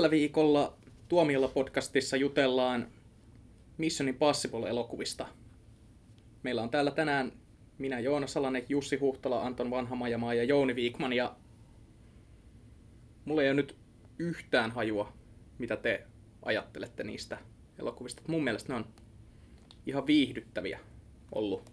Tällä 0.00 0.10
viikolla 0.10 0.76
Tuomiolla 1.08 1.48
podcastissa 1.48 2.16
jutellaan 2.16 2.88
Mission 3.78 4.08
Impossible-elokuvista. 4.08 5.26
Meillä 6.42 6.62
on 6.62 6.70
täällä 6.70 6.90
tänään 6.90 7.32
minä 7.78 8.00
Joona 8.00 8.26
Salanen, 8.26 8.64
Jussi 8.68 8.96
Huhtala, 8.96 9.42
Anton 9.42 9.70
Vanhamajamaa 9.70 10.34
ja 10.34 10.44
Jouni 10.44 10.74
Viikman. 10.76 11.12
Ja 11.12 11.36
mulla 13.24 13.42
ei 13.42 13.48
ole 13.48 13.54
nyt 13.54 13.76
yhtään 14.18 14.70
hajua, 14.70 15.12
mitä 15.58 15.76
te 15.76 16.06
ajattelette 16.42 17.04
niistä 17.04 17.38
elokuvista. 17.78 18.22
Mun 18.26 18.44
mielestä 18.44 18.72
ne 18.72 18.76
on 18.76 18.86
ihan 19.86 20.06
viihdyttäviä 20.06 20.80
ollut. 21.32 21.72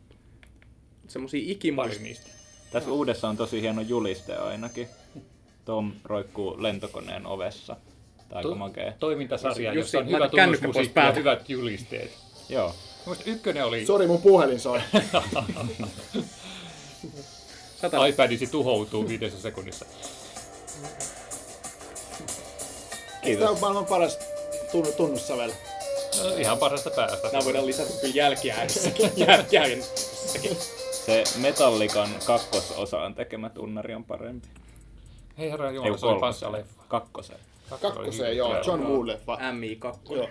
Semmosia 1.08 1.40
Pari 1.40 1.52
ikimuist... 1.52 2.02
niistä. 2.02 2.30
Tässä 2.72 2.92
uudessa 2.92 3.30
on 3.30 3.38
tosi 3.38 3.62
hieno 3.62 3.82
juliste 3.82 4.36
ainakin. 4.36 4.88
Tom 5.66 5.94
roikkuu 6.04 6.64
lentokoneen 6.64 7.26
ovessa. 7.26 7.78
Tämä 8.30 8.40
aika 8.40 8.56
makea. 8.56 8.94
Toimintasarja, 9.00 9.74
Jussi, 9.74 9.98
jossa 9.98 10.00
on 10.00 10.16
hyvä 10.16 10.30
tunnusmusiikki 10.30 11.00
ja 11.00 11.12
hyvät 11.12 11.50
julisteet. 11.50 12.12
Joo. 12.50 12.76
Mielestäni 13.06 13.36
ykkönen 13.36 13.66
oli, 13.66 13.86
Sori, 13.86 14.08
mun 14.08 14.22
puhelin 14.22 14.60
soi. 14.60 14.80
Sata... 17.82 18.06
iPadisi 18.06 18.48
tuhoutuu 18.48 19.08
viidessä 19.08 19.42
sekunnissa. 19.42 19.86
Eikö 23.24 23.40
Tämä 23.40 23.52
on 23.52 23.60
maailman 23.60 23.86
paras 23.86 24.20
tunnu, 24.72 24.92
tunnussävel. 24.92 25.52
No, 26.24 26.36
ihan 26.38 26.58
parasta 26.58 26.90
päästä. 26.90 27.28
Nämä 27.32 27.46
voidaan 27.46 27.66
lisätä 27.66 27.90
kyllä 28.02 28.16
jälkiäänissäkin. 28.16 29.12
Jälkiäänissäkin. 29.28 30.58
Se 31.06 31.24
Metallikan 31.38 32.10
kakkososaan 32.26 33.16
tekemä 33.16 33.50
tunnari 33.50 33.96
on 33.96 34.04
parempi. 34.04 34.48
Hei 35.38 35.52
herra 35.52 35.70
Ei 35.70 35.76
Jumala, 35.76 35.98
se 35.98 36.06
oli 36.06 36.14
kolmosen. 36.14 36.20
panssaleffa. 36.22 36.84
Kakkosen. 36.88 37.38
Kakkoseen, 37.82 38.38
joo. 38.38 38.56
John 38.68 38.84
Woo-leffa. 38.84 39.38
MI2. 39.40 40.16
Joo. 40.16 40.30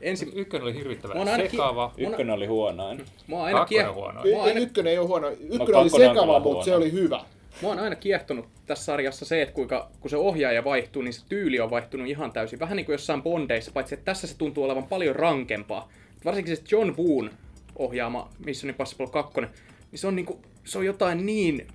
Ensi... 0.00 0.32
Ykkönen 0.34 0.62
oli 0.62 0.74
hirvittävän 0.74 1.16
Mä 1.16 1.22
ainakin- 1.22 1.50
sekava. 1.50 1.92
Ykkönen 1.98 2.34
oli 2.34 2.46
huonoin. 2.46 3.04
Mua 3.26 3.38
on 3.38 3.44
aina, 3.44 3.58
Kakkonen 3.58 3.84
kie... 3.86 3.92
huono. 3.94 4.22
Ei, 4.24 4.32
mua 4.32 4.42
on 4.42 4.48
ei, 4.48 4.54
aina... 4.54 4.66
ykkönen 4.66 4.92
ei 4.92 4.98
ole 4.98 5.06
huono. 5.06 5.28
Ykkönen 5.28 5.50
oli 5.50 5.58
kakkonen 5.58 5.84
on 5.84 5.90
kyllä 5.90 6.08
sekava, 6.08 6.32
mutta 6.32 6.48
huono. 6.48 6.64
se 6.64 6.76
oli 6.76 6.92
hyvä. 6.92 7.20
Mua 7.62 7.72
on 7.72 7.78
aina 7.78 7.96
kiehtonut 7.96 8.46
tässä 8.66 8.84
sarjassa 8.84 9.24
se, 9.24 9.42
että 9.42 9.54
kuinka, 9.54 9.90
kun 10.00 10.10
se 10.10 10.16
ohjaaja 10.16 10.64
vaihtuu, 10.64 11.02
niin 11.02 11.12
se 11.12 11.22
tyyli 11.28 11.60
on 11.60 11.70
vaihtunut 11.70 12.06
ihan 12.06 12.32
täysin. 12.32 12.60
Vähän 12.60 12.76
niin 12.76 12.86
kuin 12.86 12.94
jossain 12.94 13.22
Bondeissa, 13.22 13.70
paitsi 13.74 13.94
että 13.94 14.04
tässä 14.04 14.26
se 14.26 14.38
tuntuu 14.38 14.64
olevan 14.64 14.86
paljon 14.86 15.16
rankempaa. 15.16 15.88
Varsinkin 16.24 16.56
se 16.56 16.62
John 16.70 16.94
Woon 16.98 17.30
ohjaama 17.76 18.28
Mission 18.44 18.70
Impossible 18.70 19.06
2, 19.06 19.40
niin 19.40 19.50
se 19.94 20.06
on, 20.06 20.16
niinku, 20.16 20.40
se 20.64 20.78
on 20.78 20.86
jotain 20.86 21.26
niin 21.26 21.66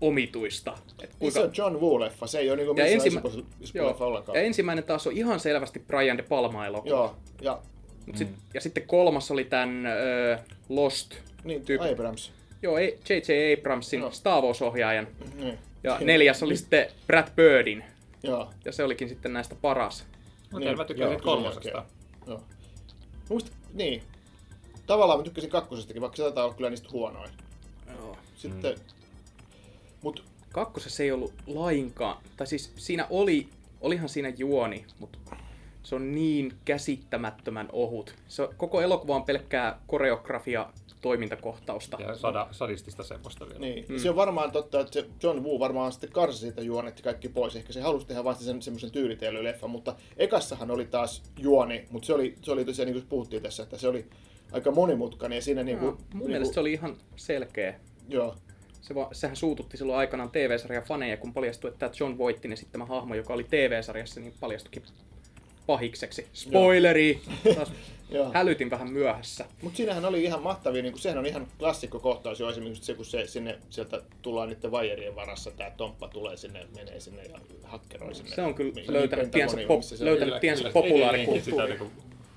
omituista. 0.00 0.78
Että 1.02 1.16
Niin 1.20 1.32
se 1.32 1.40
on 1.40 1.50
John 1.56 1.76
Woo-leffa. 1.76 2.26
Se 2.26 2.38
ei 2.38 2.50
ole 2.50 2.56
niinku 2.56 2.74
missään 2.74 2.92
ensimmä... 2.92 3.20
Joo. 3.74 3.96
ollenkaan. 4.00 4.36
ja 4.38 4.42
ensimmäinen 4.42 4.84
taas 4.84 5.06
on 5.06 5.12
ihan 5.12 5.40
selvästi 5.40 5.78
Brian 5.78 6.18
De 6.18 6.22
Palma 6.22 6.66
elokuva. 6.66 6.90
Joo, 6.90 7.16
ja 7.40 7.58
Mut 8.06 8.16
sit, 8.16 8.28
ja 8.54 8.60
sitten 8.60 8.86
kolmas 8.86 9.30
oli 9.30 9.44
tämän 9.44 9.86
äh, 9.86 10.40
Lost. 10.68 11.14
niin, 11.44 11.64
Tyyppi. 11.64 11.88
Abrams. 11.88 12.32
Joo, 12.62 12.78
J.J. 12.78 13.58
Abramsin 13.58 14.00
Joo. 14.00 14.10
Star 14.10 14.42
Wars-ohjaajan. 14.42 15.08
Niin. 15.34 15.58
Ja 15.84 15.98
neljäs 16.00 16.42
oli 16.42 16.56
sitten 16.56 16.86
Brad 17.06 17.28
Birdin. 17.36 17.84
Joo. 18.22 18.50
Ja 18.64 18.72
se 18.72 18.84
olikin 18.84 19.08
sitten 19.08 19.32
näistä 19.32 19.54
paras. 19.54 20.06
Mutta 20.52 20.58
Niin, 20.68 20.78
mä 20.78 20.84
tykkäsin 20.84 21.12
joo, 21.12 21.20
kolmosesta. 21.22 21.84
Joo. 22.26 22.42
Muista, 23.28 23.50
niin. 23.74 24.02
Tavallaan 24.86 25.18
mä 25.18 25.24
tykkäsin 25.24 25.50
kakkosestakin, 25.50 26.02
vaikka 26.02 26.16
se 26.16 26.22
taitaa 26.22 26.44
olla 26.44 26.54
kyllä 26.54 26.70
niistä 26.70 26.88
huonoin. 26.92 27.30
Joo. 27.98 28.16
Sitten, 28.36 28.70
mut 28.70 28.99
Kakkosessa 30.52 31.02
ei 31.02 31.12
ollut 31.12 31.34
lainkaan, 31.46 32.22
tai 32.36 32.46
siis 32.46 32.72
siinä 32.76 33.06
oli, 33.10 33.48
olihan 33.80 34.08
siinä 34.08 34.28
juoni, 34.28 34.84
mutta 34.98 35.18
se 35.82 35.94
on 35.94 36.14
niin 36.14 36.52
käsittämättömän 36.64 37.68
ohut. 37.72 38.14
Se 38.28 38.48
koko 38.56 38.80
elokuva 38.80 39.16
on 39.16 39.24
pelkkää 39.24 39.80
koreografia 39.86 40.70
toimintakohtausta. 41.00 41.98
Ja 42.00 42.16
sada, 42.16 42.48
sadistista 42.50 43.02
semmoista 43.02 43.46
vielä. 43.46 43.60
Niin, 43.60 43.84
mm. 43.88 43.98
se 43.98 44.10
on 44.10 44.16
varmaan 44.16 44.50
totta, 44.50 44.80
että 44.80 44.92
se 44.92 45.06
John 45.22 45.44
Woo 45.44 45.58
varmaan 45.58 45.92
sitten 45.92 46.12
karsi 46.12 46.38
siitä 46.38 46.62
juonet 46.62 46.98
ja 46.98 47.02
kaikki 47.04 47.28
pois. 47.28 47.56
Ehkä 47.56 47.72
se 47.72 47.80
halusi 47.80 48.06
tehdä 48.06 48.24
vasta 48.24 48.44
sen 48.44 48.62
semmoisen 48.62 48.90
tyylitellyleffan, 48.90 49.70
mutta 49.70 49.96
ekassahan 50.16 50.70
oli 50.70 50.84
taas 50.84 51.22
juoni, 51.38 51.86
mutta 51.90 52.06
se 52.06 52.14
oli, 52.14 52.34
se 52.42 52.52
oli 52.52 52.64
tosiaan 52.64 52.86
niin 52.86 53.00
kuin 53.00 53.08
puhuttiin 53.08 53.42
tässä, 53.42 53.62
että 53.62 53.78
se 53.78 53.88
oli 53.88 54.06
aika 54.52 54.70
monimutkainen 54.70 55.36
ja 55.36 55.42
siinä 55.42 55.62
niin 55.62 55.78
kuin, 55.78 55.96
mun 56.14 56.30
mielestä 56.30 56.54
se 56.54 56.60
oli 56.60 56.72
ihan 56.72 56.96
selkeä. 57.16 57.80
Joo, 58.08 58.36
Se 58.82 58.94
va, 58.94 59.08
sehän 59.12 59.36
suututti 59.36 59.76
silloin 59.76 59.98
aikanaan 59.98 60.30
TV-sarjan 60.30 60.82
faneja, 60.82 61.16
kun 61.16 61.34
paljastui, 61.34 61.68
että 61.68 61.78
tämä 61.78 61.92
John 62.00 62.18
Voigtin 62.18 62.52
esittämä 62.52 62.84
hahmo, 62.84 63.14
joka 63.14 63.34
oli 63.34 63.44
TV-sarjassa, 63.44 64.20
niin 64.20 64.34
paljastuikin 64.40 64.82
pahikseksi. 65.66 66.26
Spoileri! 66.32 67.20
Taas 67.54 67.72
hälytin 68.34 68.70
vähän 68.70 68.92
myöhässä. 68.92 69.44
Mutta 69.62 69.76
siinähän 69.76 70.04
oli 70.04 70.24
ihan 70.24 70.42
mahtavia, 70.42 70.82
niin 70.82 70.92
kuin, 70.92 71.02
sehän 71.02 71.18
on 71.18 71.26
ihan 71.26 71.46
klassikkokohtaus 71.58 72.40
jo 72.40 72.50
esimerkiksi 72.50 72.84
se, 72.84 72.94
kun 72.94 73.04
se 73.04 73.26
sinne, 73.26 73.58
sieltä 73.70 74.02
tullaan 74.22 74.48
niiden 74.48 74.70
vajerien 74.70 75.16
varassa, 75.16 75.50
tämä 75.50 75.70
Tomppa 75.70 76.08
tulee 76.08 76.36
sinne, 76.36 76.66
menee 76.76 77.00
sinne 77.00 77.22
ja 77.22 77.40
hakkeroi 77.62 78.14
sinne. 78.14 78.34
Se 78.34 78.42
on 78.42 78.54
kyllä 78.54 78.72
löytänyt 78.88 79.30
tiensä, 79.30 79.56
pop, 79.66 79.80
löytänyt 80.00 80.40
tiensä 80.40 80.70
populaarikulttuuriin. 80.70 81.44
Sitä 81.44 81.66
niin 81.66 81.78
kuin 81.78 81.90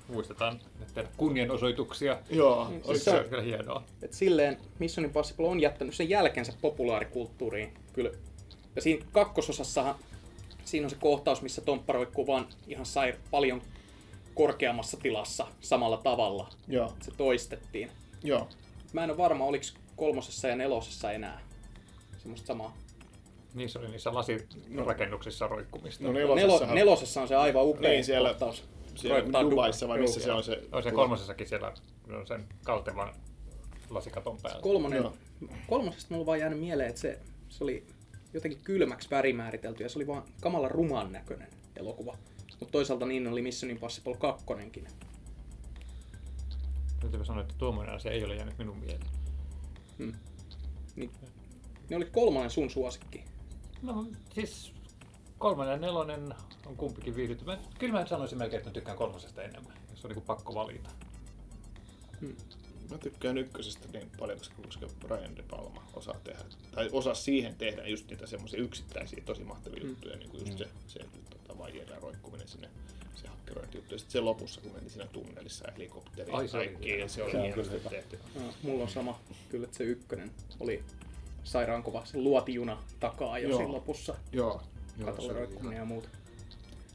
muistetaan 0.08 0.60
että 1.00 1.12
kunnianosoituksia. 1.16 2.18
Joo, 2.30 2.72
Siis 2.84 3.04
se 3.04 3.10
Se 3.10 3.18
on- 3.20 3.24
kyllä 3.28 3.42
hienoa. 3.42 3.82
Et 4.02 4.12
silleen 4.12 4.56
Mission 4.78 5.04
Impossible 5.04 5.48
on 5.48 5.60
jättänyt 5.60 5.94
sen 5.94 6.08
jälkensä 6.08 6.52
populaarikulttuuriin. 6.60 7.74
Kyllä. 7.92 8.10
Ja 8.76 8.82
siinä 8.82 9.04
kakkososassahan 9.12 9.94
siinä 10.64 10.86
on 10.86 10.90
se 10.90 10.96
kohtaus, 11.00 11.42
missä 11.42 11.60
Tomppa 11.60 11.92
roikkuu 11.92 12.26
vaan 12.26 12.46
ihan 12.68 12.86
sai 12.86 13.14
paljon 13.30 13.62
korkeammassa 14.34 14.96
tilassa 15.02 15.46
samalla 15.60 15.96
tavalla. 15.96 16.48
Joo, 16.68 16.92
Se 17.02 17.10
toistettiin. 17.16 17.90
joo. 18.24 18.48
Mä 18.92 19.04
en 19.04 19.10
ole 19.10 19.18
varma, 19.18 19.44
oliko 19.44 19.64
kolmosessa 19.96 20.48
ja 20.48 20.56
nelosessa 20.56 21.12
enää 21.12 21.40
semmoista 22.18 22.46
samaa. 22.46 22.76
Niissä 23.54 23.78
oli 23.78 23.88
niissä 23.88 24.14
lasirakennuksissa 24.14 25.46
roikkumista. 25.46 26.04
No 26.04 26.12
Nelo, 26.12 26.34
nelosessahan, 26.34 26.74
nelosessa 26.74 27.22
on 27.22 27.28
se 27.28 27.36
aivan 27.36 27.64
upea 27.66 27.90
Niin, 27.90 28.04
siellä- 28.04 28.28
kohtaus. 28.28 28.64
Siellä 28.96 29.50
Dubaissa 29.50 29.88
vai 29.88 29.98
missä 29.98 30.20
se 30.20 30.32
on 30.32 30.44
se? 30.44 30.62
No 30.72 30.82
se 30.82 30.90
kolmosessakin 30.90 31.48
siellä 31.48 31.72
on 32.18 32.26
sen 32.26 32.48
kaltevan 32.64 33.14
lasikaton 33.90 34.38
päällä. 34.42 34.62
Kolmonen, 34.62 35.02
Joo. 35.02 35.14
kolmosesta 35.68 36.06
mulla 36.10 36.22
on 36.22 36.26
vaan 36.26 36.40
jäänyt 36.40 36.60
mieleen, 36.60 36.88
että 36.88 37.00
se, 37.00 37.18
se 37.48 37.64
oli 37.64 37.86
jotenkin 38.34 38.60
kylmäksi 38.64 39.10
värimääritelty 39.10 39.82
ja 39.82 39.88
se 39.88 39.98
oli 39.98 40.06
vaan 40.06 40.22
kamala 40.40 40.68
ruman 40.68 41.12
näköinen 41.12 41.48
elokuva. 41.76 42.16
Mutta 42.60 42.72
toisaalta 42.72 43.06
niin 43.06 43.26
oli 43.26 43.42
Mission 43.42 43.70
Impossible 43.70 44.16
2. 44.16 44.44
Täytyy 47.00 47.24
sanoa, 47.24 47.42
että 47.42 47.54
tuommoinen 47.58 47.94
asia 47.94 48.12
ei 48.12 48.24
ole 48.24 48.36
jäänyt 48.36 48.58
minun 48.58 48.76
mieleen. 48.76 49.10
Niin, 50.96 51.10
ne 51.90 51.96
oli 51.96 52.04
kolmonen 52.04 52.50
sun 52.50 52.70
suosikki. 52.70 53.24
No 53.82 54.06
siis 54.34 54.72
kolmannen 55.38 55.72
ja 55.72 55.80
nelonen 55.80 56.34
on 56.66 56.76
kumpikin 56.76 57.16
viihdyttävä. 57.16 57.58
Kyllä 57.78 57.92
mä 58.00 58.06
sanoisin 58.06 58.38
melkein, 58.38 58.58
että 58.58 58.70
mä 58.70 58.74
tykkään 58.74 58.96
kolmosesta 58.98 59.42
enemmän, 59.42 59.72
jos 59.90 60.04
on 60.04 60.10
niin 60.10 60.22
pakko 60.22 60.54
valita. 60.54 60.90
Mä 62.90 62.98
tykkään 62.98 63.38
ykkösestä 63.38 63.88
niin 63.92 64.10
paljon, 64.18 64.38
koska, 64.38 64.54
koska 64.64 64.86
Brian 65.08 65.36
De 65.36 65.42
Palma 65.50 65.86
osaa 65.94 66.20
tehdä, 66.24 66.44
tai 66.74 66.88
osaa 66.92 67.14
siihen 67.14 67.54
tehdä 67.54 67.86
just 67.86 68.10
niitä 68.10 68.26
semmoisia 68.26 68.60
yksittäisiä 68.60 69.22
tosi 69.24 69.44
mahtavia 69.44 69.82
Mm. 69.84 69.88
juttuja, 69.88 70.16
niin 70.16 70.30
kuin 70.30 70.46
just 70.46 70.58
se, 70.58 70.68
se 70.86 71.00
tota, 71.30 71.58
vaijeiden 71.58 72.02
roikkuminen 72.02 72.48
sinne, 72.48 72.68
se 73.14 73.28
hakkerointi 73.28 73.78
juttu. 73.78 73.94
Ja 73.94 73.98
sitten 73.98 74.12
se 74.12 74.20
lopussa, 74.20 74.60
kun 74.60 74.72
mentiin 74.72 74.90
siinä 74.90 75.06
tunnelissa 75.06 75.66
ja 75.66 75.72
helikopteri 75.72 76.32
ja 76.32 76.48
se 76.48 76.56
oli 76.56 76.66
kaikki, 76.68 76.98
ja 76.98 77.08
se 77.08 77.22
oli 77.22 77.30
Se 77.32 77.36
on 77.38 77.44
hienosti 77.44 77.80
tehty. 77.90 78.18
No, 78.34 78.40
mulla 78.62 78.82
on 78.82 78.88
sama, 78.90 79.20
kyllä 79.48 79.64
että 79.64 79.76
se 79.76 79.84
ykkönen 79.84 80.30
oli 80.60 80.84
sairaan 81.44 81.82
kova. 81.82 82.04
Se 82.04 82.18
luotijuna 82.18 82.82
takaa 83.00 83.38
jo 83.38 83.56
siinä 83.56 83.72
lopussa. 83.72 84.14
Joo. 84.32 84.62
Joo, 84.98 85.16
se 85.16 85.22
oli 85.22 85.32
roikkuminen 85.32 85.78
ja 85.78 85.84
muuta. 85.84 86.08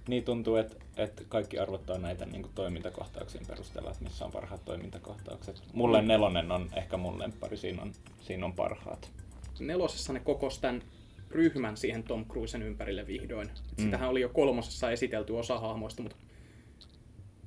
Niin 0.09 0.23
tuntuu, 0.23 0.56
että, 0.56 0.75
että 0.97 1.23
kaikki 1.29 1.59
arvottaa 1.59 1.97
näitä 1.97 2.25
niin 2.25 2.41
kuin 2.41 2.51
toimintakohtauksien 2.56 3.45
perusteella, 3.45 3.91
että 3.91 4.03
missä 4.03 4.25
on 4.25 4.31
parhaat 4.31 4.65
toimintakohtaukset. 4.65 5.63
Mulle 5.73 6.01
nelonen 6.01 6.51
on 6.51 6.69
ehkä 6.75 6.97
mun 6.97 7.19
lemppari, 7.19 7.57
siinä 7.57 7.81
on, 7.81 7.91
siinä 8.21 8.45
on 8.45 8.53
parhaat. 8.53 9.11
Nelosessa 9.59 10.13
ne 10.13 10.19
kokos 10.19 10.59
tämän 10.59 10.83
ryhmän 11.31 11.77
siihen 11.77 12.03
Tom 12.03 12.25
Cruisen 12.25 12.63
ympärille 12.63 13.07
vihdoin. 13.07 13.47
Mm. 13.47 13.83
Sitähän 13.83 14.09
oli 14.09 14.21
jo 14.21 14.29
kolmosessa 14.29 14.91
esitelty 14.91 15.33
osa 15.33 15.59
hahmoista, 15.59 16.01
mutta 16.03 16.17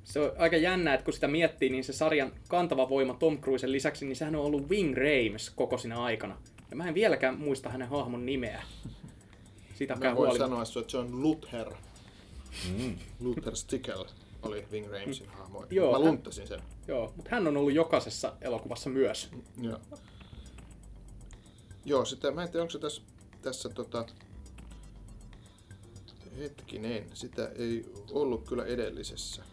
se 0.03 0.19
on 0.19 0.31
aika 0.37 0.57
jännä, 0.57 0.93
että 0.93 1.03
kun 1.03 1.13
sitä 1.13 1.27
miettii, 1.27 1.69
niin 1.69 1.83
se 1.83 1.93
sarjan 1.93 2.31
kantava 2.47 2.89
voima 2.89 3.13
Tom 3.13 3.37
Cruisen 3.37 3.71
lisäksi, 3.71 4.05
niin 4.05 4.15
sehän 4.15 4.35
on 4.35 4.45
ollut 4.45 4.69
Wing 4.69 4.95
Rames 4.97 5.49
koko 5.49 5.77
sinä 5.77 6.03
aikana. 6.03 6.37
Ja 6.69 6.75
mä 6.75 6.87
en 6.87 6.93
vieläkään 6.93 7.39
muista 7.39 7.69
hänen 7.69 7.87
hahmon 7.89 8.25
nimeä. 8.25 8.63
Mä 9.73 9.77
Sitäkään 9.77 10.15
voin 10.15 10.27
huolimatta. 10.27 10.65
sanoa, 10.65 10.81
että 10.81 10.97
John 10.97 11.21
Luther, 11.21 11.73
Mm. 12.77 12.97
Luther 13.19 13.55
Stickel 13.55 14.05
oli 14.41 14.67
Wing 14.71 14.91
Ramesin 14.91 15.29
hahmo. 15.29 15.65
Joo, 15.69 15.91
Mä 15.91 15.99
lunttasin 15.99 16.47
sen. 16.47 16.61
Joo, 16.87 17.13
mutta 17.15 17.31
hän 17.31 17.47
on 17.47 17.57
ollut 17.57 17.73
jokaisessa 17.73 18.33
elokuvassa 18.41 18.89
myös. 18.89 19.29
Joo. 19.61 19.79
Joo, 21.85 22.05
sitten 22.05 22.35
mä 22.35 22.43
en 22.43 22.49
tiedä, 22.49 22.61
onko 22.61 22.71
se 22.71 22.79
tässä, 22.79 23.01
tässä 23.41 23.69
tota, 23.69 24.05
Hetkinen, 26.37 27.05
sitä 27.13 27.51
ei 27.55 27.85
ollut 28.11 28.47
kyllä 28.47 28.65
edellisessä. 28.65 29.43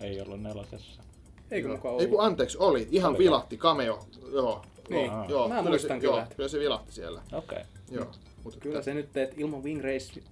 Ei 0.00 0.20
ollut 0.20 0.42
nelosessa. 0.42 1.02
Eikö 1.50 1.68
mukaan 1.68 1.94
Ei 2.00 2.06
kun 2.06 2.18
ollut? 2.18 2.32
anteeksi, 2.32 2.58
oli. 2.58 2.88
Ihan 2.90 3.08
Oliko? 3.08 3.18
vilahti, 3.18 3.56
cameo. 3.56 4.06
Joo. 4.32 4.64
Niin. 4.90 5.10
joo. 5.28 5.48
Mä 5.48 5.54
kyllä 5.54 5.70
muistan 5.70 6.00
se, 6.00 6.06
kyllä. 6.06 6.16
Joo, 6.20 6.26
kyllä 6.36 6.48
se 6.48 6.58
vilahti 6.58 6.92
siellä. 6.92 7.22
Okei. 7.32 7.62
Joo. 7.90 8.12
Mutta 8.48 8.60
Kyllä 8.62 8.82
se 8.82 8.94
nyt, 8.94 9.16
että 9.16 9.36
ilman 9.36 9.64
Wing 9.64 9.82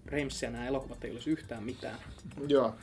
Ramesia 0.07 0.51
nämä 0.51 0.67
elokuvat 0.67 1.05
ei 1.05 1.11
olisi 1.11 1.31
yhtään 1.31 1.65
mitään. 1.65 1.99
Joo. 2.49 2.75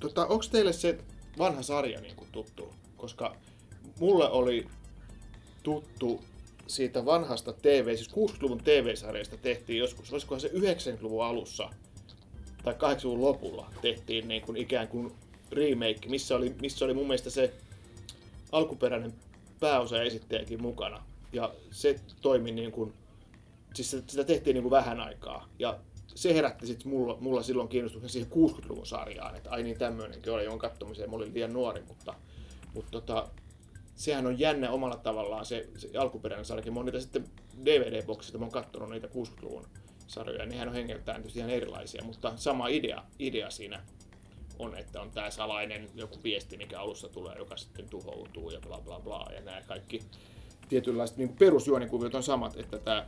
Tota, 0.00 0.26
onko 0.26 0.44
teille 0.50 0.72
se 0.72 0.98
vanha 1.38 1.62
sarja 1.62 2.00
niin 2.00 2.16
kuin 2.16 2.28
tuttu? 2.32 2.74
Koska 2.96 3.36
mulle 4.00 4.28
oli 4.28 4.66
tuttu 5.62 6.20
siitä 6.66 7.04
vanhasta 7.04 7.52
TV, 7.52 7.96
siis 7.96 8.10
60-luvun 8.10 8.60
TV-sarjasta 8.64 9.36
tehtiin 9.36 9.78
joskus, 9.78 10.12
olisikohan 10.12 10.40
se 10.40 10.48
90-luvun 10.48 11.24
alussa 11.24 11.70
tai 12.62 12.74
80-luvun 12.74 13.22
lopulla 13.22 13.70
tehtiin 13.82 14.28
niin 14.28 14.42
kuin 14.42 14.56
ikään 14.56 14.88
kuin 14.88 15.12
remake, 15.52 16.08
missä 16.08 16.36
oli, 16.36 16.54
missä 16.60 16.84
oli 16.84 16.94
mun 16.94 17.06
mielestä 17.06 17.30
se 17.30 17.54
alkuperäinen 18.52 19.14
pääosa 19.60 20.02
esittäjäkin 20.02 20.62
mukana. 20.62 21.02
Ja 21.32 21.54
se 21.70 22.00
toimi 22.20 22.52
niin 22.52 22.72
kuin, 22.72 22.92
siis 23.76 23.90
sitä 24.06 24.24
tehtiin 24.24 24.54
niin 24.54 24.62
kuin 24.62 24.70
vähän 24.70 25.00
aikaa. 25.00 25.48
Ja 25.58 25.78
se 26.14 26.34
herätti 26.34 26.66
sitten 26.66 26.88
mulla, 26.88 27.16
mulla 27.20 27.42
silloin 27.42 27.68
kiinnostuksen 27.68 28.10
siihen 28.10 28.30
60-luvun 28.32 28.86
sarjaan, 28.86 29.36
että 29.36 29.50
ai 29.50 29.62
niin 29.62 29.78
tämmöinenkin 29.78 30.32
oli, 30.32 30.46
on 30.46 30.58
kattomiseen, 30.58 31.10
mä 31.10 31.16
olin 31.16 31.34
liian 31.34 31.52
nuori, 31.52 31.82
mutta, 31.88 32.14
mutta 32.74 32.90
tota, 32.90 33.28
sehän 33.94 34.26
on 34.26 34.38
jännä 34.38 34.70
omalla 34.70 34.96
tavallaan 34.96 35.46
se, 35.46 35.68
se 35.76 35.98
alkuperäinen 35.98 36.44
sarjakin. 36.44 36.72
Mä 36.72 36.78
oon 36.78 36.86
niitä 36.86 37.00
sitten 37.00 37.24
DVD-boksista, 37.64 38.38
mä 38.38 38.44
oon 38.44 38.52
kattonut 38.52 38.90
niitä 38.90 39.06
60-luvun 39.06 39.66
sarjoja, 40.06 40.42
ja 40.42 40.46
nehän 40.46 40.68
on 40.68 40.74
hengeltään 40.74 41.16
tietysti 41.16 41.38
ihan 41.38 41.50
erilaisia, 41.50 42.04
mutta 42.04 42.32
sama 42.36 42.68
idea, 42.68 43.02
idea 43.18 43.50
siinä 43.50 43.82
on, 44.58 44.78
että 44.78 45.00
on 45.00 45.10
tämä 45.10 45.30
salainen 45.30 45.88
joku 45.94 46.16
viesti, 46.24 46.56
mikä 46.56 46.80
alussa 46.80 47.08
tulee, 47.08 47.36
joka 47.38 47.56
sitten 47.56 47.88
tuhoutuu 47.88 48.50
ja 48.50 48.60
bla 48.60 48.80
bla 48.80 49.00
bla, 49.00 49.30
ja 49.34 49.40
nämä 49.40 49.62
kaikki 49.62 50.02
tietynlaiset 50.68 51.16
niin 51.16 51.36
perusjuonikuviot 51.38 52.14
on 52.14 52.22
samat, 52.22 52.56
että 52.56 52.78
tämä 52.78 53.06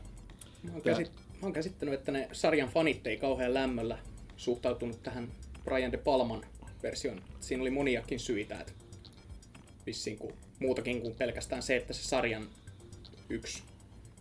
Mä 0.66 0.72
oon, 0.72 0.82
Tää- 0.82 0.92
käsit, 0.92 1.12
mä 1.16 1.38
oon 1.42 1.52
käsittänyt, 1.52 1.94
että 1.94 2.12
ne 2.12 2.28
sarjan 2.32 2.68
fanit 2.68 3.06
ei 3.06 3.16
kauhean 3.16 3.54
lämmöllä 3.54 3.98
suhtautunut 4.36 5.02
tähän 5.02 5.32
Brian 5.64 5.92
De 5.92 5.96
Palman 5.96 6.46
versioon. 6.82 7.22
Siinä 7.40 7.62
oli 7.62 7.70
moniakin 7.70 8.20
syitä, 8.20 8.60
että 8.60 8.72
vissiin 9.86 10.18
kuin, 10.18 10.34
muutakin 10.58 11.02
kuin 11.02 11.14
pelkästään 11.14 11.62
se, 11.62 11.76
että 11.76 11.92
se 11.92 12.02
sarjan 12.02 12.48
yksi 13.28 13.62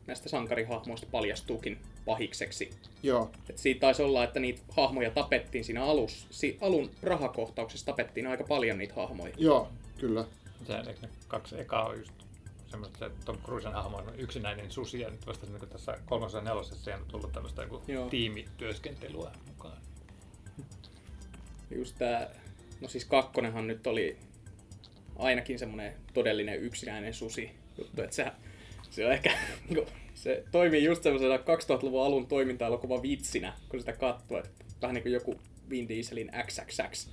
näistä 0.07 0.29
sankarihahmoista 0.29 1.07
paljastuukin 1.11 1.77
pahikseksi. 2.05 2.69
Joo, 3.03 3.31
Et 3.49 3.57
siitä 3.57 3.79
taisi 3.79 4.03
olla, 4.03 4.23
että 4.23 4.39
niitä 4.39 4.61
hahmoja 4.69 5.11
tapettiin 5.11 5.63
siinä 5.63 5.83
alus, 5.83 6.27
si, 6.29 6.57
alun 6.61 6.91
rahakohtauksessa 7.03 7.85
tapettiin 7.85 8.27
aika 8.27 8.43
paljon 8.43 8.77
niitä 8.77 8.93
hahmoja. 8.93 9.33
joo, 9.37 9.69
kyllä. 9.99 10.25
Ne 10.67 11.09
kaksi 11.27 11.59
ekaa 11.59 11.85
on 11.85 11.97
just 11.99 12.24
se 12.99 13.11
Tom 13.25 13.37
Cruisen 13.37 13.73
hahmo 13.73 13.97
on 13.97 14.19
yksinäinen 14.19 14.71
susi, 14.71 14.99
ja 14.99 15.09
nyt 15.09 15.27
vasta 15.27 15.45
niin 15.45 15.69
tässä 15.69 15.97
kolmosessa 16.05 16.37
ja 16.37 16.43
nelosessa 16.43 16.95
on 16.95 17.05
tullut 17.07 17.31
tämmöistä 17.31 17.61
joku 17.61 17.81
Joo. 17.87 18.09
tiimityöskentelyä 18.09 19.31
mukaan. 19.47 19.77
Just 21.71 21.95
tää, 21.97 22.29
no 22.81 22.87
siis 22.87 23.05
kakkonenhan 23.05 23.67
nyt 23.67 23.87
oli 23.87 24.17
ainakin 25.15 25.59
semmoinen 25.59 25.95
todellinen 26.13 26.59
yksinäinen 26.59 27.13
susi 27.13 27.51
juttu, 27.77 28.01
että 28.01 28.15
se, 28.15 28.31
se 28.89 29.05
on 29.05 29.11
ehkä, 29.11 29.37
niinku, 29.69 29.91
se 30.13 30.43
toimii 30.51 30.83
just 30.83 31.03
semmoisena 31.03 31.37
2000-luvun 31.37 32.05
alun 32.05 32.27
toiminta-elokuva 32.27 33.01
vitsinä, 33.01 33.53
kun 33.69 33.79
sitä 33.79 33.93
katsoo, 33.93 34.37
että 34.37 34.65
vähän 34.81 34.93
niin 34.93 35.03
kuin 35.03 35.13
joku 35.13 35.39
Vin 35.69 35.89
Dieselin 35.89 36.31
XXX, 36.47 37.07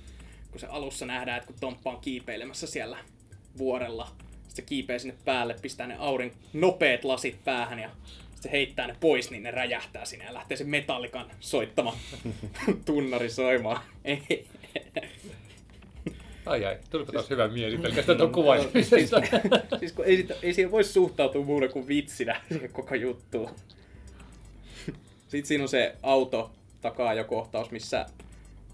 kun 0.51 0.59
se 0.59 0.67
alussa 0.67 1.05
nähdään, 1.05 1.37
että 1.37 1.47
kun 1.47 1.59
Tomppa 1.59 1.91
on 1.91 2.01
kiipeilemässä 2.01 2.67
siellä 2.67 2.97
vuorella, 3.57 4.15
sitten 4.53 4.65
se 4.65 4.69
kiipeää 4.69 4.99
sinne 4.99 5.15
päälle, 5.25 5.55
pistää 5.61 5.87
ne 5.87 5.95
aurin 5.99 6.33
nopeat 6.53 7.03
lasit 7.03 7.43
päähän 7.45 7.79
ja 7.79 7.89
sitten 7.89 8.41
se 8.41 8.51
heittää 8.51 8.87
ne 8.87 8.95
pois, 8.99 9.31
niin 9.31 9.43
ne 9.43 9.51
räjähtää 9.51 10.05
sinne 10.05 10.25
ja 10.25 10.33
lähtee 10.33 10.57
se 10.57 10.63
metallikan 10.63 11.31
soittama 11.39 11.97
tunnari 12.85 13.29
soimaan. 13.29 13.81
Ai 16.45 16.65
ai, 16.65 16.77
tuliko 16.89 17.11
taas 17.11 17.29
hyvä 17.29 17.47
mieli 17.47 17.77
pelkästään 17.77 18.17
tuon 18.17 18.31
kuvailemisesta. 18.31 19.21
siis 19.79 19.91
kun 19.91 20.05
ei, 20.05 20.17
sitä, 20.17 20.35
ei 20.41 20.53
siihen 20.53 20.71
voi 20.71 20.83
suhtautua 20.83 21.45
muuta 21.45 21.67
kuin 21.67 21.87
vitsinä 21.87 22.41
siihen 22.49 22.69
koko 22.69 22.95
juttuun. 22.95 23.49
Sitten 25.27 25.45
siinä 25.45 25.63
on 25.63 25.69
se 25.69 25.95
auto 26.03 26.51
takaa 26.81 27.13
jo 27.13 27.23
kohtaus, 27.23 27.71
missä 27.71 28.05